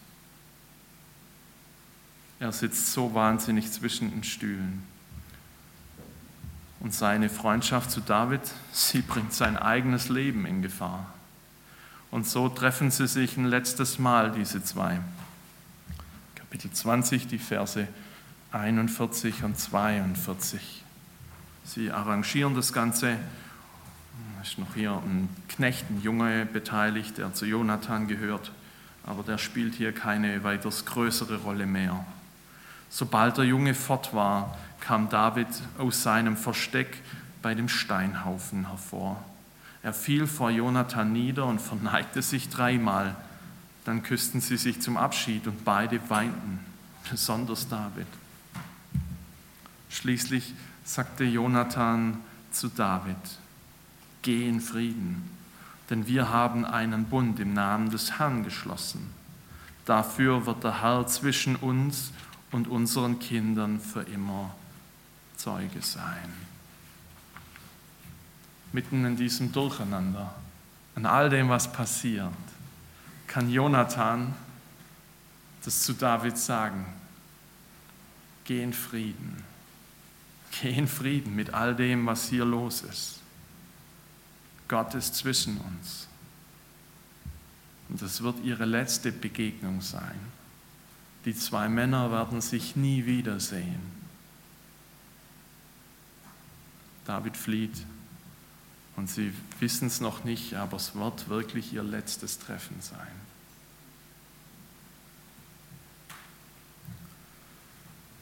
Er 2.40 2.52
sitzt 2.52 2.92
so 2.92 3.14
wahnsinnig 3.14 3.72
zwischen 3.72 4.10
den 4.10 4.24
Stühlen. 4.24 4.82
Und 6.80 6.96
seine 6.96 7.30
Freundschaft 7.30 7.92
zu 7.92 8.02
David, 8.02 8.42
sie 8.72 9.04
bringt 9.04 9.34
sein 9.34 9.56
eigenes 9.56 10.10
Leben 10.10 10.48
in 10.48 10.64
Gefahr. 10.64 11.14
Und 12.10 12.28
so 12.28 12.50
treffen 12.50 12.90
sie 12.90 13.08
sich 13.08 13.38
ein 13.38 13.46
letztes 13.46 14.00
Mal, 14.00 14.32
diese 14.32 14.64
zwei. 14.64 15.00
Kapitel 16.34 16.72
20, 16.72 17.28
die 17.28 17.38
Verse 17.38 17.88
41 18.52 19.44
und 19.44 19.58
42. 19.58 20.84
Sie 21.64 21.92
arrangieren 21.92 22.54
das 22.54 22.74
Ganze. 22.74 23.18
Da 24.36 24.42
ist 24.42 24.58
noch 24.58 24.76
hier 24.76 24.92
ein 24.92 25.30
Knecht, 25.48 25.90
ein 25.90 26.02
Junge 26.02 26.46
beteiligt, 26.46 27.18
der 27.18 27.34
zu 27.34 27.46
Jonathan 27.46 28.08
gehört, 28.08 28.52
aber 29.06 29.24
der 29.24 29.38
spielt 29.38 29.76
hier 29.76 29.94
keine 29.94 30.44
weiters 30.44 30.86
größere 30.86 31.38
Rolle 31.38 31.66
mehr. 31.66 32.06
Sobald 32.90 33.38
der 33.38 33.46
Junge 33.46 33.74
fort 33.74 34.14
war, 34.14 34.58
kam 34.82 35.08
David 35.10 35.48
aus 35.78 36.04
seinem 36.04 36.36
Versteck 36.36 37.02
bei 37.42 37.56
dem 37.56 37.70
Steinhaufen 37.70 38.68
hervor. 38.68 39.24
Er 39.82 39.94
fiel 39.94 40.28
vor 40.28 40.50
Jonathan 40.50 41.14
nieder 41.14 41.46
und 41.46 41.62
verneigte 41.62 42.22
sich 42.22 42.50
dreimal. 42.50 43.16
Dann 43.86 44.04
küssten 44.04 44.42
sie 44.42 44.58
sich 44.58 44.82
zum 44.82 44.98
Abschied 44.98 45.48
und 45.48 45.64
beide 45.64 46.02
weinten, 46.10 46.60
besonders 47.10 47.70
David. 47.70 48.08
Schließlich 49.92 50.54
sagte 50.84 51.24
Jonathan 51.24 52.18
zu 52.52 52.70
David, 52.70 53.18
geh 54.24 54.48
in 54.48 54.62
Frieden, 54.62 55.30
denn 55.90 56.08
wir 56.08 56.30
haben 56.30 56.66
einen 56.66 57.06
Bund 57.06 57.40
im 57.40 57.54
Namen 57.54 57.92
des 57.92 58.18
Herrn 58.18 58.44
geschlossen. 58.44 59.14
Dafür 59.86 60.46
wird 60.46 60.64
der 60.64 60.82
Herr 60.82 61.06
zwischen 61.06 61.56
uns 61.56 62.12
und 62.52 62.68
unseren 62.68 63.20
Kindern 63.20 63.80
für 63.80 64.02
immer 64.02 64.56
Zeuge 65.36 65.82
sein 65.82 66.32
mitten 68.74 69.06
in 69.06 69.16
diesem 69.16 69.52
Durcheinander, 69.52 70.34
an 70.96 71.06
all 71.06 71.30
dem, 71.30 71.50
was 71.50 71.72
passiert, 71.72 72.32
kann 73.28 73.50
Jonathan 73.50 74.34
das 75.64 75.84
zu 75.84 75.94
David 75.94 76.38
sagen. 76.38 76.86
Geh 78.46 78.64
in 78.64 78.74
Frieden. 78.74 79.44
Geh 80.52 80.72
in 80.72 80.88
Frieden 80.88 81.36
mit 81.36 81.54
all 81.54 81.76
dem, 81.76 82.06
was 82.06 82.30
hier 82.30 82.46
los 82.46 82.82
ist. 82.82 83.20
Gott 84.68 84.94
ist 84.96 85.16
zwischen 85.16 85.58
uns. 85.58 86.08
Und 87.90 88.02
das 88.02 88.22
wird 88.22 88.44
ihre 88.44 88.66
letzte 88.66 89.12
Begegnung 89.12 89.82
sein. 89.82 90.20
Die 91.26 91.36
zwei 91.36 91.70
Männer 91.70 92.12
werden 92.12 92.42
sich 92.42 92.76
nie 92.76 93.06
wiedersehen. 93.06 93.82
David 97.06 97.36
flieht 97.36 97.86
und 98.96 99.10
sie 99.10 99.34
wissen 99.60 99.88
es 99.88 100.00
noch 100.00 100.24
nicht, 100.24 100.54
aber 100.56 100.78
es 100.78 100.96
wird 100.96 101.28
wirklich 101.30 101.74
ihr 101.74 101.84
letztes 101.84 102.40
Treffen 102.40 102.78
sein. 102.80 103.08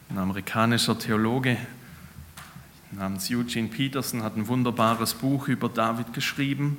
Ein 0.08 0.18
amerikanischer 0.18 0.98
Theologe 0.98 1.56
namens 2.92 3.30
Eugene 3.30 3.68
Peterson 3.68 4.22
hat 4.22 4.36
ein 4.36 4.48
wunderbares 4.48 5.14
Buch 5.14 5.48
über 5.48 5.68
David 5.68 6.12
geschrieben 6.12 6.76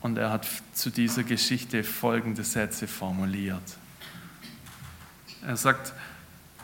und 0.00 0.16
er 0.18 0.30
hat 0.30 0.46
zu 0.74 0.90
dieser 0.90 1.24
Geschichte 1.24 1.82
folgende 1.84 2.44
Sätze 2.44 2.86
formuliert. 2.86 3.62
Er 5.46 5.56
sagt, 5.56 5.92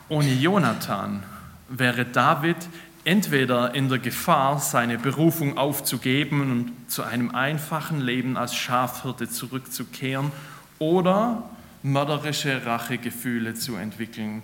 ohne 0.08 0.32
Jonathan 0.32 1.22
wäre 1.68 2.04
David 2.04 2.56
entweder 3.04 3.74
in 3.74 3.88
der 3.88 3.98
Gefahr, 3.98 4.58
seine 4.58 4.98
Berufung 4.98 5.58
aufzugeben 5.58 6.40
und 6.40 6.90
zu 6.90 7.02
einem 7.02 7.34
einfachen 7.34 8.00
Leben 8.00 8.36
als 8.36 8.54
Schafhirte 8.54 9.28
zurückzukehren, 9.28 10.32
oder 10.78 11.48
mörderische 11.82 12.64
Rachegefühle 12.66 13.54
zu 13.54 13.76
entwickeln, 13.76 14.42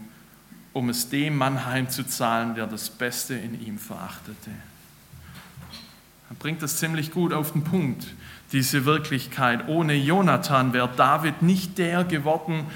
um 0.73 0.89
es 0.89 1.09
dem 1.09 1.37
Mann 1.37 1.67
heimzuzahlen, 1.67 2.55
der 2.55 2.67
das 2.67 2.91
Beste 2.91 3.35
in 3.35 3.61
ihm 3.65 3.79
verachtete. 3.79 4.51
Er 6.29 6.37
bringt 6.39 6.63
das 6.63 6.77
ziemlich 6.77 7.11
gut 7.11 7.33
auf 7.33 7.53
den 7.53 7.65
Punkt, 7.65 8.07
diese 8.53 8.85
Wirklichkeit. 8.85 9.67
Ohne 9.69 9.95
Jonathan 9.95 10.73
wäre 10.73 10.89
David 10.97 11.43
nicht 11.43 11.79
der 11.79 12.05
geworden, 12.05 12.67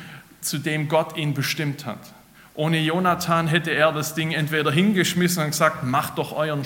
zu 0.41 0.59
dem 0.59 0.89
Gott 0.89 1.17
ihn 1.17 1.35
bestimmt 1.35 1.87
hat. 1.87 2.13
Ohne 2.55 2.81
Jonathan 2.81 3.49
hätte 3.49 3.71
er 3.71 3.93
das 3.93 4.15
Ding 4.15 4.33
entweder 4.33 4.71
hingeschmissen 4.71 5.43
und 5.43 5.51
gesagt, 5.51 5.85
macht 5.85 6.19
doch 6.19 6.33
euren 6.33 6.63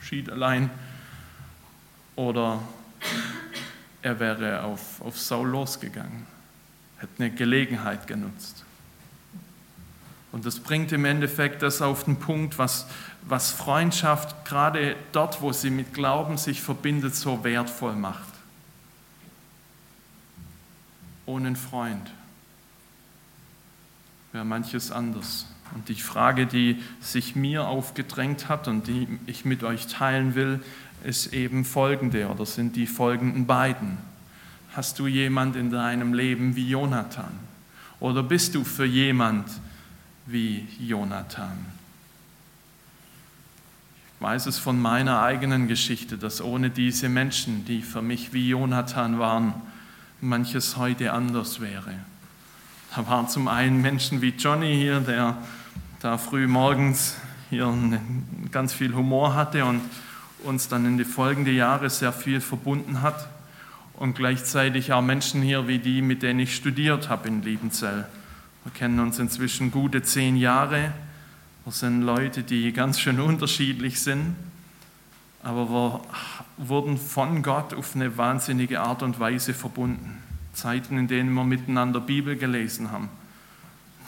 Schied 0.00 0.30
allein, 0.30 0.70
oder 2.16 2.60
er 4.02 4.20
wäre 4.20 4.62
auf, 4.62 5.00
auf 5.00 5.18
Saul 5.18 5.48
losgegangen, 5.48 6.26
hätte 6.98 7.12
eine 7.18 7.30
Gelegenheit 7.30 8.06
genutzt. 8.06 8.59
Und 10.32 10.46
das 10.46 10.60
bringt 10.60 10.92
im 10.92 11.04
Endeffekt 11.04 11.62
das 11.62 11.82
auf 11.82 12.04
den 12.04 12.16
Punkt, 12.16 12.58
was, 12.58 12.86
was 13.22 13.50
Freundschaft 13.50 14.44
gerade 14.44 14.94
dort, 15.12 15.42
wo 15.42 15.52
sie 15.52 15.70
mit 15.70 15.92
Glauben 15.92 16.38
sich 16.38 16.62
verbindet, 16.62 17.16
so 17.16 17.42
wertvoll 17.42 17.96
macht. 17.96 18.28
Ohne 21.26 21.48
einen 21.48 21.56
Freund 21.56 22.10
wäre 24.32 24.44
manches 24.44 24.92
anders. 24.92 25.46
Und 25.74 25.88
die 25.88 25.94
Frage, 25.94 26.46
die 26.46 26.82
sich 27.00 27.36
mir 27.36 27.66
aufgedrängt 27.66 28.48
hat 28.48 28.68
und 28.68 28.86
die 28.86 29.06
ich 29.26 29.44
mit 29.44 29.62
euch 29.62 29.86
teilen 29.86 30.34
will, 30.34 30.60
ist 31.04 31.32
eben 31.32 31.64
folgende 31.64 32.28
oder 32.28 32.46
sind 32.46 32.76
die 32.76 32.86
folgenden 32.86 33.46
beiden. 33.46 33.98
Hast 34.72 34.98
du 34.98 35.06
jemand 35.06 35.56
in 35.56 35.70
deinem 35.70 36.12
Leben 36.12 36.56
wie 36.56 36.68
Jonathan? 36.68 37.32
Oder 37.98 38.22
bist 38.22 38.54
du 38.54 38.64
für 38.64 38.84
jemand 38.84 39.48
wie 40.32 40.66
Jonathan? 40.78 41.66
Ich 44.16 44.22
weiß 44.22 44.46
es 44.46 44.58
von 44.58 44.80
meiner 44.80 45.22
eigenen 45.22 45.66
Geschichte, 45.66 46.18
dass 46.18 46.42
ohne 46.42 46.70
diese 46.70 47.08
Menschen, 47.08 47.64
die 47.64 47.82
für 47.82 48.02
mich 48.02 48.32
wie 48.32 48.50
Jonathan 48.50 49.18
waren, 49.18 49.54
manches 50.20 50.76
heute 50.76 51.12
anders 51.12 51.60
wäre. 51.60 51.94
Da 52.94 53.06
waren 53.06 53.28
zum 53.28 53.48
einen 53.48 53.80
Menschen 53.80 54.20
wie 54.20 54.30
Johnny 54.30 54.74
hier, 54.74 55.00
der 55.00 55.38
da 56.00 56.18
früh 56.18 56.46
morgens 56.46 57.16
hier 57.48 57.72
ganz 58.50 58.72
viel 58.72 58.94
Humor 58.94 59.34
hatte 59.34 59.64
und 59.64 59.80
uns 60.44 60.68
dann 60.68 60.84
in 60.84 60.98
die 60.98 61.04
folgenden 61.04 61.54
Jahre 61.54 61.90
sehr 61.90 62.12
viel 62.12 62.40
verbunden 62.40 63.02
hat. 63.02 63.28
Und 63.94 64.14
gleichzeitig 64.14 64.92
auch 64.92 65.02
Menschen 65.02 65.42
hier 65.42 65.68
wie 65.68 65.78
die, 65.78 66.00
mit 66.00 66.22
denen 66.22 66.40
ich 66.40 66.56
studiert 66.56 67.08
habe 67.08 67.28
in 67.28 67.42
Liebenzell. 67.42 68.06
Wir 68.64 68.72
kennen 68.72 69.00
uns 69.00 69.18
inzwischen 69.18 69.70
gute 69.70 70.02
zehn 70.02 70.36
Jahre. 70.36 70.92
Wir 71.64 71.72
sind 71.72 72.02
Leute, 72.02 72.42
die 72.42 72.72
ganz 72.72 73.00
schön 73.00 73.18
unterschiedlich 73.18 74.02
sind, 74.02 74.36
aber 75.42 75.70
wir 75.70 76.00
wurden 76.58 76.98
von 76.98 77.42
Gott 77.42 77.72
auf 77.72 77.94
eine 77.94 78.18
wahnsinnige 78.18 78.80
Art 78.80 79.02
und 79.02 79.18
Weise 79.18 79.54
verbunden. 79.54 80.22
Zeiten, 80.52 80.98
in 80.98 81.08
denen 81.08 81.32
wir 81.32 81.44
miteinander 81.44 82.00
Bibel 82.00 82.36
gelesen 82.36 82.90
haben, 82.90 83.08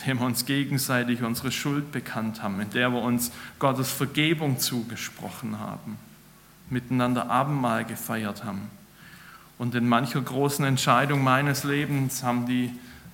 in 0.01 0.07
denen 0.07 0.21
wir 0.21 0.27
uns 0.27 0.45
gegenseitig 0.45 1.23
unsere 1.23 1.51
Schuld 1.51 1.91
bekannt 1.91 2.43
haben, 2.43 2.61
in 2.61 2.69
der 2.71 2.91
wir 2.93 3.01
uns 3.01 3.33
Gottes 3.59 3.91
Vergebung 3.91 4.59
zugesprochen 4.59 5.61
haben, 5.61 5.97
miteinander 6.69 7.31
Abendmahl 7.31 7.87
gefeiert 7.87 8.45
haben. 8.45 8.69
Und 9.57 9.75
in 9.75 9.89
mancher 9.89 10.21
großen 10.21 10.65
Entscheidung 10.67 11.25
meines 11.25 11.65
Lebens 11.65 12.23
haben 12.23 12.45
die, 12.47 12.71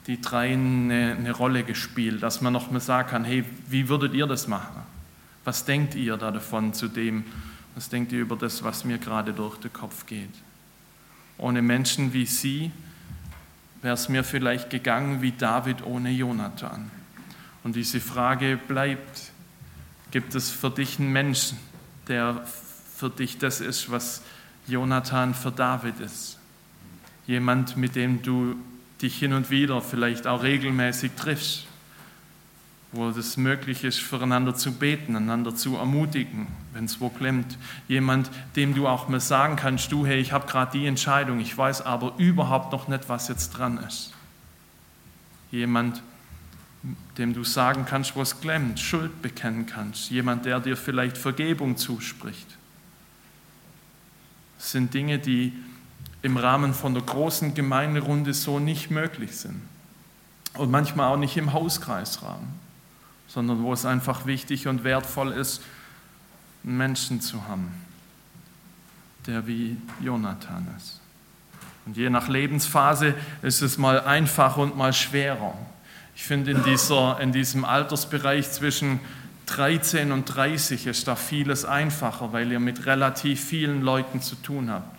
die 0.08 0.20
drei 0.20 0.54
eine, 0.54 1.14
eine 1.16 1.32
Rolle 1.32 1.62
gespielt, 1.62 2.22
dass 2.22 2.40
man 2.40 2.52
noch 2.52 2.70
mal 2.70 2.80
sagen 2.80 3.10
kann, 3.10 3.24
hey, 3.24 3.44
wie 3.68 3.88
würdet 3.88 4.14
ihr 4.14 4.26
das 4.26 4.48
machen? 4.48 4.82
Was 5.44 5.66
denkt 5.66 5.94
ihr 5.94 6.16
da 6.16 6.30
davon 6.30 6.72
zu 6.72 6.88
dem? 6.88 7.24
Was 7.74 7.90
denkt 7.90 8.10
ihr 8.12 8.20
über 8.20 8.34
das, 8.34 8.64
was 8.64 8.84
mir 8.84 8.98
gerade 8.98 9.34
durch 9.34 9.58
den 9.58 9.72
Kopf 9.72 10.06
geht? 10.06 10.32
Ohne 11.36 11.62
Menschen 11.62 12.12
wie 12.12 12.26
sie 12.26 12.72
wäre 13.82 13.94
es 13.94 14.08
mir 14.08 14.24
vielleicht 14.24 14.70
gegangen 14.70 15.22
wie 15.22 15.32
David 15.32 15.84
ohne 15.84 16.10
Jonathan. 16.10 16.90
Und 17.62 17.76
diese 17.76 18.00
Frage 18.00 18.58
bleibt, 18.66 19.30
gibt 20.10 20.34
es 20.34 20.50
für 20.50 20.70
dich 20.70 20.98
einen 20.98 21.12
Menschen, 21.12 21.58
der 22.08 22.44
für 22.96 23.10
dich 23.10 23.38
das 23.38 23.60
ist, 23.60 23.90
was 23.90 24.22
Jonathan 24.66 25.34
für 25.34 25.52
David 25.52 26.00
ist? 26.00 26.38
Jemand, 27.26 27.76
mit 27.76 27.94
dem 27.94 28.22
du 28.22 28.56
dich 29.00 29.18
hin 29.18 29.32
und 29.32 29.50
wieder, 29.50 29.80
vielleicht 29.80 30.26
auch 30.26 30.42
regelmäßig 30.42 31.12
triffst, 31.12 31.66
wo 32.92 33.08
es 33.08 33.36
möglich 33.36 33.84
ist, 33.84 34.00
füreinander 34.00 34.54
zu 34.54 34.72
beten, 34.72 35.14
einander 35.14 35.54
zu 35.54 35.76
ermutigen, 35.76 36.46
wenn 36.72 36.86
es 36.86 37.00
wo 37.00 37.10
klemmt. 37.10 37.58
Jemand, 37.86 38.30
dem 38.56 38.74
du 38.74 38.88
auch 38.88 39.08
mal 39.08 39.20
sagen 39.20 39.56
kannst, 39.56 39.92
du, 39.92 40.06
hey, 40.06 40.18
ich 40.18 40.32
habe 40.32 40.46
gerade 40.46 40.72
die 40.78 40.86
Entscheidung, 40.86 41.38
ich 41.40 41.56
weiß 41.56 41.82
aber 41.82 42.14
überhaupt 42.16 42.72
noch 42.72 42.88
nicht, 42.88 43.08
was 43.08 43.28
jetzt 43.28 43.50
dran 43.50 43.78
ist. 43.78 44.12
Jemand, 45.50 46.02
dem 47.18 47.34
du 47.34 47.44
sagen 47.44 47.84
kannst, 47.86 48.16
wo 48.16 48.22
es 48.22 48.40
klemmt, 48.40 48.80
Schuld 48.80 49.22
bekennen 49.22 49.66
kannst. 49.66 50.10
Jemand, 50.10 50.46
der 50.46 50.60
dir 50.60 50.76
vielleicht 50.76 51.18
Vergebung 51.18 51.76
zuspricht. 51.76 52.46
Das 54.58 54.72
sind 54.72 54.94
Dinge, 54.94 55.18
die 55.18 55.52
im 56.22 56.36
Rahmen 56.36 56.74
von 56.74 56.94
der 56.94 57.02
großen 57.02 57.54
Gemeinderunde 57.54 58.34
so 58.34 58.58
nicht 58.58 58.90
möglich 58.90 59.36
sind. 59.36 59.60
Und 60.54 60.70
manchmal 60.70 61.12
auch 61.12 61.16
nicht 61.18 61.36
im 61.36 61.52
Hauskreisrahmen 61.52 62.58
sondern 63.28 63.62
wo 63.62 63.72
es 63.72 63.84
einfach 63.84 64.26
wichtig 64.26 64.66
und 64.66 64.82
wertvoll 64.82 65.32
ist, 65.32 65.62
einen 66.64 66.76
Menschen 66.76 67.20
zu 67.20 67.46
haben, 67.46 67.70
der 69.26 69.46
wie 69.46 69.76
Jonathan 70.00 70.66
ist. 70.76 71.00
Und 71.86 71.96
je 71.96 72.10
nach 72.10 72.28
Lebensphase 72.28 73.14
ist 73.42 73.62
es 73.62 73.78
mal 73.78 74.00
einfacher 74.00 74.58
und 74.58 74.76
mal 74.76 74.92
schwerer. 74.92 75.54
Ich 76.16 76.24
finde, 76.24 76.50
in, 76.50 76.64
dieser, 76.64 77.20
in 77.20 77.32
diesem 77.32 77.64
Altersbereich 77.64 78.50
zwischen 78.50 78.98
13 79.46 80.10
und 80.10 80.24
30 80.24 80.86
ist 80.86 81.06
da 81.06 81.14
vieles 81.14 81.64
einfacher, 81.64 82.32
weil 82.32 82.50
ihr 82.50 82.60
mit 82.60 82.86
relativ 82.86 83.42
vielen 83.42 83.82
Leuten 83.82 84.20
zu 84.20 84.34
tun 84.36 84.70
habt. 84.70 84.97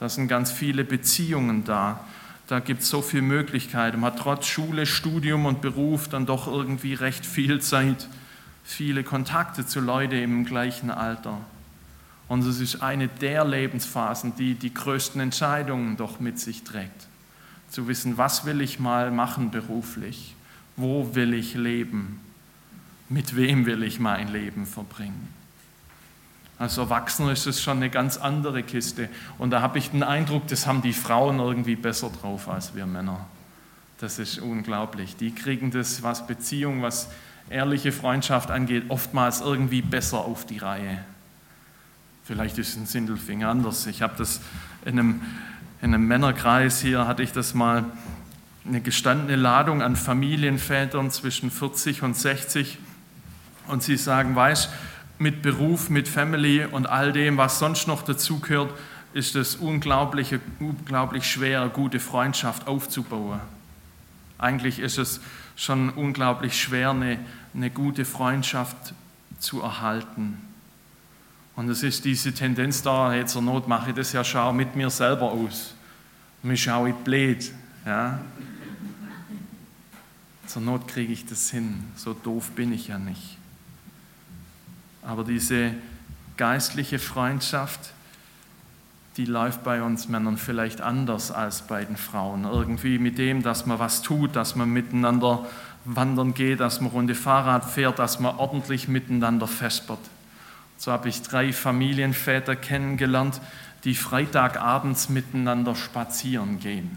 Da 0.00 0.08
sind 0.08 0.28
ganz 0.28 0.50
viele 0.50 0.82
Beziehungen 0.82 1.62
da, 1.64 2.00
da 2.48 2.58
gibt 2.58 2.82
es 2.82 2.88
so 2.88 3.00
viele 3.00 3.22
Möglichkeiten. 3.22 4.00
Man 4.00 4.12
hat 4.12 4.18
trotz 4.18 4.46
Schule, 4.46 4.84
Studium 4.84 5.46
und 5.46 5.60
Beruf 5.60 6.08
dann 6.08 6.26
doch 6.26 6.48
irgendwie 6.48 6.94
recht 6.94 7.24
viel 7.24 7.60
Zeit, 7.60 8.08
viele 8.64 9.04
Kontakte 9.04 9.64
zu 9.64 9.78
Leuten 9.78 10.16
im 10.16 10.44
gleichen 10.44 10.90
Alter. 10.90 11.38
Und 12.26 12.44
es 12.44 12.58
ist 12.58 12.82
eine 12.82 13.06
der 13.06 13.44
Lebensphasen, 13.44 14.34
die 14.36 14.54
die 14.54 14.74
größten 14.74 15.20
Entscheidungen 15.20 15.96
doch 15.96 16.18
mit 16.18 16.40
sich 16.40 16.64
trägt. 16.64 17.06
Zu 17.70 17.86
wissen, 17.86 18.18
was 18.18 18.44
will 18.44 18.62
ich 18.62 18.80
mal 18.80 19.12
machen 19.12 19.52
beruflich? 19.52 20.34
Wo 20.76 21.14
will 21.14 21.34
ich 21.34 21.54
leben? 21.54 22.18
Mit 23.08 23.36
wem 23.36 23.64
will 23.64 23.84
ich 23.84 24.00
mein 24.00 24.32
Leben 24.32 24.66
verbringen? 24.66 25.28
Als 26.60 26.76
Erwachsener 26.76 27.32
ist 27.32 27.46
es 27.46 27.62
schon 27.62 27.78
eine 27.78 27.88
ganz 27.88 28.18
andere 28.18 28.62
Kiste. 28.62 29.08
Und 29.38 29.50
da 29.50 29.62
habe 29.62 29.78
ich 29.78 29.92
den 29.92 30.02
Eindruck, 30.02 30.46
das 30.48 30.66
haben 30.66 30.82
die 30.82 30.92
Frauen 30.92 31.38
irgendwie 31.38 31.74
besser 31.74 32.10
drauf 32.10 32.50
als 32.50 32.74
wir 32.74 32.84
Männer. 32.84 33.24
Das 33.96 34.18
ist 34.18 34.38
unglaublich. 34.40 35.16
Die 35.16 35.34
kriegen 35.34 35.70
das, 35.70 36.02
was 36.02 36.26
Beziehung, 36.26 36.82
was 36.82 37.08
ehrliche 37.48 37.92
Freundschaft 37.92 38.50
angeht, 38.50 38.84
oftmals 38.88 39.40
irgendwie 39.40 39.80
besser 39.80 40.18
auf 40.18 40.44
die 40.44 40.58
Reihe. 40.58 41.02
Vielleicht 42.24 42.58
ist 42.58 42.76
ein 42.76 42.84
Sindelfing 42.84 43.42
anders. 43.42 43.86
Ich 43.86 44.02
habe 44.02 44.12
das 44.18 44.42
in 44.84 44.98
einem, 44.98 45.22
in 45.80 45.94
einem 45.94 46.06
Männerkreis 46.06 46.82
hier, 46.82 47.08
hatte 47.08 47.22
ich 47.22 47.32
das 47.32 47.54
mal, 47.54 47.86
eine 48.66 48.82
gestandene 48.82 49.36
Ladung 49.36 49.80
an 49.80 49.96
Familienvätern 49.96 51.10
zwischen 51.10 51.50
40 51.50 52.02
und 52.02 52.18
60. 52.18 52.76
Und 53.66 53.82
sie 53.82 53.96
sagen, 53.96 54.36
weißt 54.36 54.66
du, 54.66 54.70
mit 55.20 55.42
Beruf, 55.42 55.90
mit 55.90 56.08
Family 56.08 56.64
und 56.64 56.88
all 56.88 57.12
dem, 57.12 57.36
was 57.36 57.58
sonst 57.58 57.86
noch 57.86 58.02
dazugehört, 58.02 58.72
ist 59.12 59.36
es 59.36 59.56
unglaublich, 59.56 60.34
unglaublich 60.58 61.30
schwer, 61.30 61.68
gute 61.68 62.00
Freundschaft 62.00 62.66
aufzubauen. 62.66 63.40
Eigentlich 64.38 64.78
ist 64.78 64.96
es 64.96 65.20
schon 65.56 65.90
unglaublich 65.90 66.58
schwer, 66.58 66.90
eine, 66.90 67.18
eine 67.54 67.70
gute 67.70 68.06
Freundschaft 68.06 68.94
zu 69.38 69.60
erhalten. 69.60 70.38
Und 71.54 71.68
es 71.68 71.82
ist 71.82 72.06
diese 72.06 72.32
Tendenz 72.32 72.82
da, 72.82 73.12
hey, 73.12 73.26
zur 73.26 73.42
Not 73.42 73.68
mache 73.68 73.90
ich 73.90 73.96
das 73.96 74.12
ja 74.14 74.24
schau 74.24 74.54
mit 74.54 74.74
mir 74.74 74.88
selber 74.88 75.32
aus. 75.32 75.74
Mich 76.42 76.62
schaue 76.62 76.90
ich 76.90 76.94
blöd. 76.94 77.52
Ja? 77.84 78.20
Zur 80.46 80.62
Not 80.62 80.88
kriege 80.88 81.12
ich 81.12 81.26
das 81.26 81.50
hin. 81.50 81.84
So 81.94 82.14
doof 82.14 82.52
bin 82.52 82.72
ich 82.72 82.88
ja 82.88 82.98
nicht. 82.98 83.39
Aber 85.02 85.24
diese 85.24 85.72
geistliche 86.36 86.98
Freundschaft, 86.98 87.92
die 89.16 89.24
läuft 89.24 89.64
bei 89.64 89.82
uns 89.82 90.08
Männern 90.08 90.36
vielleicht 90.36 90.80
anders 90.80 91.30
als 91.30 91.62
bei 91.62 91.84
den 91.84 91.96
Frauen. 91.96 92.44
Irgendwie 92.44 92.98
mit 92.98 93.18
dem, 93.18 93.42
dass 93.42 93.66
man 93.66 93.78
was 93.78 94.02
tut, 94.02 94.36
dass 94.36 94.56
man 94.56 94.70
miteinander 94.70 95.46
wandern 95.84 96.34
geht, 96.34 96.60
dass 96.60 96.80
man 96.80 96.90
Runde 96.90 97.14
Fahrrad 97.14 97.64
fährt, 97.64 97.98
dass 97.98 98.20
man 98.20 98.36
ordentlich 98.36 98.88
miteinander 98.88 99.46
fespert. 99.46 99.98
So 100.76 100.92
habe 100.92 101.08
ich 101.08 101.22
drei 101.22 101.52
Familienväter 101.52 102.56
kennengelernt, 102.56 103.40
die 103.84 103.94
Freitagabends 103.94 105.08
miteinander 105.08 105.74
spazieren 105.74 106.60
gehen. 106.60 106.96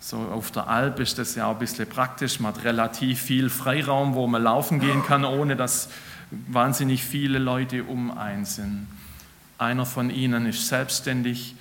So 0.00 0.16
auf 0.16 0.50
der 0.50 0.66
Alp 0.66 0.98
ist 0.98 1.18
das 1.18 1.36
ja 1.36 1.46
auch 1.46 1.52
ein 1.52 1.58
bisschen 1.60 1.88
praktisch. 1.88 2.40
Man 2.40 2.54
hat 2.54 2.64
relativ 2.64 3.20
viel 3.20 3.50
Freiraum, 3.50 4.14
wo 4.14 4.26
man 4.26 4.42
laufen 4.42 4.80
gehen 4.80 5.04
kann, 5.04 5.24
ohne 5.24 5.54
dass 5.54 5.88
wahnsinnig 6.48 7.04
viele 7.04 7.38
Leute 7.38 7.84
um 7.84 8.16
einen 8.16 8.44
sind. 8.44 8.86
Einer 9.58 9.86
von 9.86 10.10
ihnen 10.10 10.46
ist 10.46 10.66
selbstständig, 10.66 11.54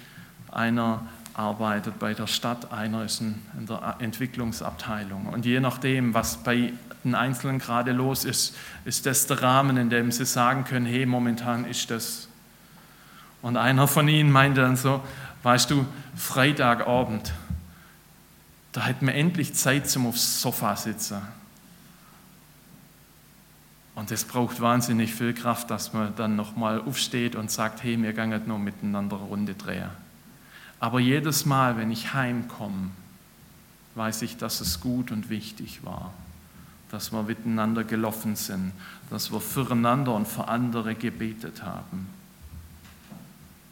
einer 0.51 1.05
arbeitet 1.34 1.99
bei 1.99 2.13
der 2.13 2.27
Stadt, 2.27 2.71
einer 2.71 3.05
ist 3.05 3.21
in 3.21 3.36
der 3.67 3.97
Entwicklungsabteilung. 3.99 5.27
Und 5.27 5.45
je 5.45 5.60
nachdem, 5.60 6.13
was 6.13 6.38
bei 6.38 6.73
den 7.03 7.15
Einzelnen 7.15 7.60
gerade 7.60 7.91
los 7.91 8.25
ist, 8.25 8.55
ist 8.86 9.05
das 9.05 9.27
der 9.27 9.41
Rahmen, 9.41 9.77
in 9.77 9.89
dem 9.89 10.12
sie 10.12 10.25
sagen 10.25 10.63
können, 10.63 10.86
hey, 10.86 11.05
momentan 11.05 11.65
ist 11.65 11.89
das. 11.89 12.27
Und 13.41 13.57
einer 13.57 13.88
von 13.88 14.07
ihnen 14.07 14.31
meinte 14.31 14.62
dann 14.62 14.75
so, 14.75 15.01
weißt 15.43 15.71
du, 15.71 15.86
Freitagabend, 16.15 17.34
da 18.71 18.81
hätten 18.81 19.07
wir 19.07 19.15
endlich 19.15 19.53
Zeit 19.53 19.89
zum 19.89 20.07
aufs 20.07 20.41
Sofa 20.41 20.75
sitzen. 20.75 21.21
Und 24.01 24.09
es 24.09 24.23
braucht 24.23 24.59
wahnsinnig 24.61 25.13
viel 25.13 25.31
Kraft, 25.31 25.69
dass 25.69 25.93
man 25.93 26.15
dann 26.15 26.35
nochmal 26.35 26.81
aufsteht 26.81 27.35
und 27.35 27.51
sagt, 27.51 27.83
hey, 27.83 28.01
wir 28.01 28.13
gehen 28.13 28.33
nur 28.47 28.57
miteinander 28.57 29.17
eine 29.17 29.25
Runde 29.25 29.53
drehen. 29.53 29.91
Aber 30.79 30.99
jedes 30.99 31.45
Mal, 31.45 31.77
wenn 31.77 31.91
ich 31.91 32.11
heimkomme, 32.11 32.89
weiß 33.93 34.23
ich, 34.23 34.37
dass 34.37 34.59
es 34.59 34.79
gut 34.79 35.11
und 35.11 35.29
wichtig 35.29 35.85
war, 35.85 36.15
dass 36.89 37.11
wir 37.11 37.21
miteinander 37.21 37.83
gelaufen 37.83 38.35
sind, 38.35 38.71
dass 39.11 39.31
wir 39.31 39.39
füreinander 39.39 40.15
und 40.15 40.27
für 40.27 40.47
andere 40.47 40.95
gebetet 40.95 41.61
haben. 41.61 42.07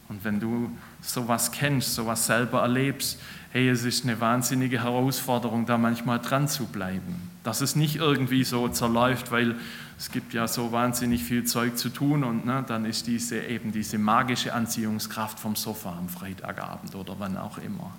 Und 0.09 0.23
wenn 0.23 0.39
du 0.39 0.69
sowas 1.01 1.51
kennst, 1.51 1.95
sowas 1.95 2.27
selber 2.27 2.61
erlebst, 2.61 3.19
hey, 3.51 3.67
es 3.67 3.83
ist 3.83 4.03
eine 4.03 4.21
wahnsinnige 4.21 4.83
Herausforderung, 4.83 5.65
da 5.65 5.79
manchmal 5.79 6.19
dran 6.19 6.47
zu 6.47 6.67
bleiben. 6.67 7.31
Dass 7.43 7.61
es 7.61 7.75
nicht 7.75 7.95
irgendwie 7.95 8.43
so 8.43 8.67
zerläuft, 8.67 9.31
weil 9.31 9.55
es 9.99 10.09
gibt 10.09 10.33
ja 10.33 10.47
so 10.47 10.71
wahnsinnig 10.71 11.25
viel 11.25 11.43
Zeug 11.43 11.77
zu 11.77 11.89
tun 11.89 12.23
und 12.23 12.45
ne, 12.45 12.63
dann 12.65 12.85
ist 12.85 13.05
diese 13.05 13.41
eben 13.41 13.73
diese 13.73 13.97
magische 13.97 14.53
Anziehungskraft 14.53 15.37
vom 15.37 15.57
Sofa 15.57 15.91
am 15.91 16.07
Freitagabend 16.07 16.95
oder 16.95 17.19
wann 17.19 17.35
auch 17.35 17.57
immer. 17.57 17.93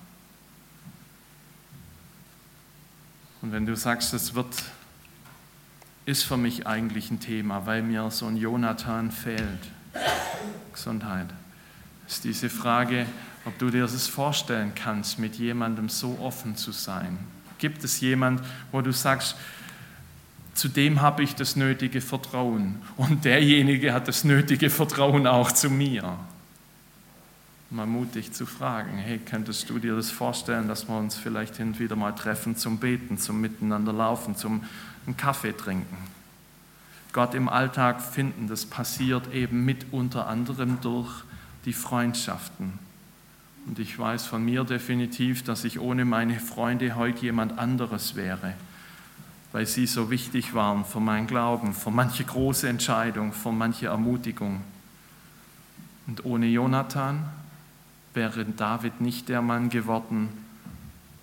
Und 3.42 3.52
wenn 3.52 3.66
du 3.66 3.76
sagst, 3.76 4.14
es 4.14 4.34
wird, 4.34 4.64
ist 6.06 6.22
für 6.22 6.38
mich 6.38 6.66
eigentlich 6.66 7.10
ein 7.10 7.20
Thema, 7.20 7.66
weil 7.66 7.82
mir 7.82 8.10
so 8.10 8.26
ein 8.26 8.36
Jonathan 8.38 9.10
fehlt, 9.10 9.70
Gesundheit, 10.72 11.28
ist 12.08 12.24
diese 12.24 12.48
Frage, 12.48 13.04
ob 13.44 13.58
du 13.58 13.68
dir 13.68 13.82
das 13.82 14.08
vorstellen 14.08 14.72
kannst, 14.74 15.18
mit 15.18 15.36
jemandem 15.36 15.90
so 15.90 16.18
offen 16.18 16.56
zu 16.56 16.72
sein. 16.72 17.18
Gibt 17.58 17.84
es 17.84 18.00
jemand, 18.00 18.40
wo 18.72 18.80
du 18.80 18.90
sagst, 18.90 19.36
zu 20.60 20.68
dem 20.68 21.00
habe 21.00 21.22
ich 21.22 21.34
das 21.34 21.56
nötige 21.56 22.02
Vertrauen 22.02 22.82
und 22.98 23.24
derjenige 23.24 23.94
hat 23.94 24.08
das 24.08 24.24
nötige 24.24 24.68
Vertrauen 24.68 25.26
auch 25.26 25.50
zu 25.52 25.70
mir? 25.70 26.18
Mal 27.70 27.86
mutig 27.86 28.32
zu 28.32 28.44
fragen, 28.44 28.98
hey, 28.98 29.18
könntest 29.18 29.70
du 29.70 29.78
dir 29.78 29.96
das 29.96 30.10
vorstellen, 30.10 30.68
dass 30.68 30.86
wir 30.86 30.98
uns 30.98 31.16
vielleicht 31.16 31.56
hin 31.56 31.68
und 31.68 31.80
wieder 31.80 31.96
mal 31.96 32.12
treffen 32.12 32.56
zum 32.56 32.76
Beten, 32.76 33.16
zum 33.16 33.40
Miteinander 33.40 33.94
laufen, 33.94 34.36
zum 34.36 34.62
einen 35.06 35.16
Kaffee 35.16 35.56
trinken? 35.56 35.96
Gott 37.14 37.34
im 37.34 37.48
Alltag 37.48 38.02
finden, 38.02 38.46
das 38.46 38.66
passiert 38.66 39.32
eben 39.32 39.64
mit 39.64 39.86
unter 39.92 40.26
anderem 40.26 40.78
durch 40.82 41.24
die 41.64 41.72
Freundschaften, 41.72 42.78
und 43.66 43.78
ich 43.78 43.98
weiß 43.98 44.26
von 44.26 44.44
mir 44.44 44.64
definitiv, 44.64 45.42
dass 45.42 45.64
ich 45.64 45.80
ohne 45.80 46.04
meine 46.04 46.38
Freunde 46.38 46.96
heute 46.96 47.22
jemand 47.22 47.58
anderes 47.58 48.14
wäre, 48.14 48.54
weil 49.52 49.66
sie 49.66 49.86
so 49.86 50.10
wichtig 50.10 50.54
waren 50.54 50.84
für 50.84 51.00
meinen 51.00 51.26
Glauben, 51.26 51.72
für 51.72 51.90
manche 51.90 52.24
große 52.24 52.68
Entscheidung, 52.68 53.32
für 53.32 53.52
manche 53.52 53.86
Ermutigung. 53.86 54.60
Und 56.06 56.24
ohne 56.24 56.46
Jonathan 56.46 57.28
wäre 58.14 58.44
David 58.44 59.00
nicht 59.00 59.28
der 59.28 59.42
Mann 59.42 59.70
geworden, 59.70 60.28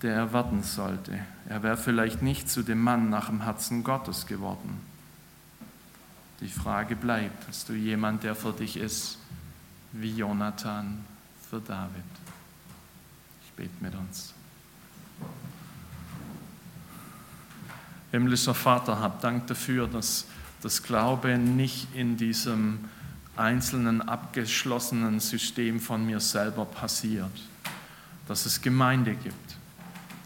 der 0.01 0.15
er 0.15 0.33
werden 0.33 0.63
sollte. 0.63 1.19
Er 1.49 1.63
wäre 1.63 1.77
vielleicht 1.77 2.21
nicht 2.21 2.49
zu 2.49 2.63
dem 2.63 2.81
Mann 2.81 3.09
nach 3.09 3.27
dem 3.27 3.41
Herzen 3.41 3.83
Gottes 3.83 4.27
geworden. 4.27 4.81
Die 6.41 6.49
Frage 6.49 6.95
bleibt, 6.95 7.47
hast 7.47 7.67
du 7.69 7.73
jemand, 7.73 8.23
der 8.23 8.35
für 8.35 8.51
dich 8.51 8.77
ist, 8.77 9.17
wie 9.91 10.15
Jonathan 10.15 11.03
für 11.49 11.59
David? 11.59 12.03
bete 13.57 13.73
mit 13.81 13.95
uns. 13.95 14.33
Himmlischer 18.11 18.53
Vater, 18.53 18.99
hab 18.99 19.21
Dank 19.21 19.47
dafür, 19.47 19.87
dass 19.87 20.25
das 20.61 20.81
Glaube 20.81 21.37
nicht 21.37 21.87
in 21.93 22.15
diesem 22.15 22.79
einzelnen 23.35 24.01
abgeschlossenen 24.01 25.19
System 25.19 25.79
von 25.79 26.05
mir 26.05 26.19
selber 26.19 26.65
passiert, 26.65 27.31
dass 28.27 28.45
es 28.45 28.61
Gemeinde 28.61 29.13
gibt, 29.13 29.57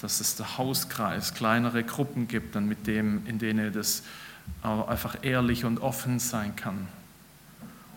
dass 0.01 0.21
es 0.21 0.35
der 0.35 0.57
Hauskreis, 0.57 1.33
kleinere 1.33 1.83
Gruppen 1.83 2.27
gibt, 2.27 2.55
mit 2.55 2.87
dem, 2.87 3.25
in 3.25 3.39
denen 3.39 3.73
das 3.73 4.03
einfach 4.61 5.17
ehrlich 5.23 5.65
und 5.65 5.79
offen 5.79 6.19
sein 6.19 6.55
kann. 6.55 6.87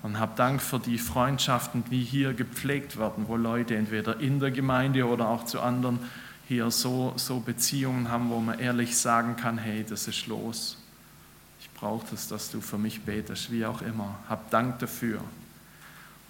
Und 0.03 0.19
habe 0.19 0.33
Dank 0.37 0.61
für 0.61 0.79
die 0.79 0.99
Freundschaften, 0.99 1.85
die 1.91 2.03
hier 2.03 2.35
gepflegt 2.35 2.99
werden, 2.99 3.25
wo 3.27 3.37
Leute 3.37 3.77
entweder 3.77 4.21
in 4.21 4.41
der 4.41 4.51
Gemeinde 4.51 5.07
oder 5.07 5.29
auch 5.29 5.47
zu 5.47 5.61
anderen 5.61 5.99
hier 6.49 6.71
so, 6.71 7.13
so 7.17 7.41
Beziehungen 7.41 8.11
haben, 8.11 8.31
wo 8.31 8.41
man 8.41 8.59
ehrlich 8.59 8.97
sagen 8.97 9.37
kann, 9.37 9.59
hey, 9.59 9.85
das 9.89 10.09
ist 10.09 10.27
los. 10.27 10.79
Ich 11.61 11.71
brauche 11.71 12.07
das, 12.11 12.29
dass 12.29 12.51
du 12.51 12.61
für 12.61 12.79
mich 12.79 13.03
betest, 13.03 13.51
wie 13.51 13.65
auch 13.65 13.83
immer. 13.83 14.19
Hab 14.29 14.51
Dank 14.51 14.79
dafür. 14.79 15.21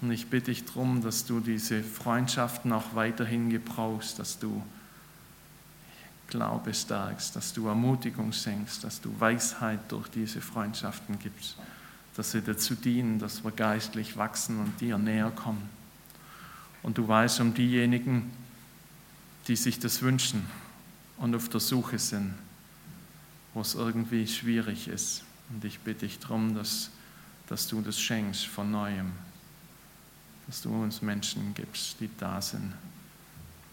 Und 0.01 0.11
ich 0.11 0.27
bitte 0.27 0.51
dich 0.51 0.65
darum, 0.65 1.01
dass 1.01 1.25
du 1.25 1.39
diese 1.39 1.83
Freundschaften 1.83 2.71
auch 2.71 2.95
weiterhin 2.95 3.49
gebrauchst, 3.49 4.19
dass 4.19 4.39
du 4.39 4.63
Glaube 6.27 6.73
stärkst, 6.73 7.35
dass 7.35 7.53
du 7.53 7.67
Ermutigung 7.67 8.33
schenkst, 8.33 8.83
dass 8.83 8.99
du 8.99 9.13
Weisheit 9.19 9.79
durch 9.89 10.07
diese 10.07 10.41
Freundschaften 10.41 11.19
gibst 11.19 11.55
dass 12.15 12.31
sie 12.31 12.41
dazu 12.41 12.75
dienen, 12.75 13.19
dass 13.19 13.43
wir 13.43 13.51
geistlich 13.51 14.17
wachsen 14.17 14.59
und 14.59 14.79
dir 14.79 14.97
näher 14.97 15.31
kommen. 15.31 15.69
Und 16.81 16.97
du 16.97 17.07
weißt 17.07 17.41
um 17.41 17.53
diejenigen, 17.53 18.31
die 19.47 19.55
sich 19.55 19.79
das 19.79 20.01
wünschen 20.01 20.45
und 21.17 21.35
auf 21.35 21.49
der 21.49 21.59
Suche 21.59 21.99
sind, 21.99 22.33
wo 23.53 23.61
es 23.61 23.75
irgendwie 23.75 24.27
schwierig 24.27 24.87
ist. 24.87 25.23
Und 25.49 25.63
ich 25.63 25.79
bitte 25.79 26.05
dich 26.05 26.19
darum, 26.19 26.55
dass, 26.55 26.89
dass 27.47 27.67
du 27.67 27.81
das 27.81 27.99
schenkst 27.99 28.47
von 28.47 28.71
neuem, 28.71 29.11
dass 30.47 30.61
du 30.61 30.69
uns 30.69 31.01
Menschen 31.01 31.53
gibst, 31.53 31.99
die 31.99 32.09
da 32.17 32.41
sind, 32.41 32.73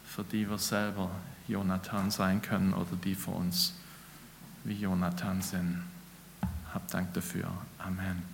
für 0.05 0.25
die 0.25 0.49
wir 0.49 0.59
selber 0.59 1.11
Jonathan 1.49 2.11
sein 2.11 2.41
können 2.43 2.73
oder 2.75 2.97
die 3.03 3.15
für 3.15 3.31
uns 3.31 3.73
wie 4.65 4.75
Jonathan 4.75 5.43
sind. 5.43 5.83
Hab 6.73 6.89
Dank 6.89 7.13
dafür. 7.15 7.51
Amen. 7.79 8.32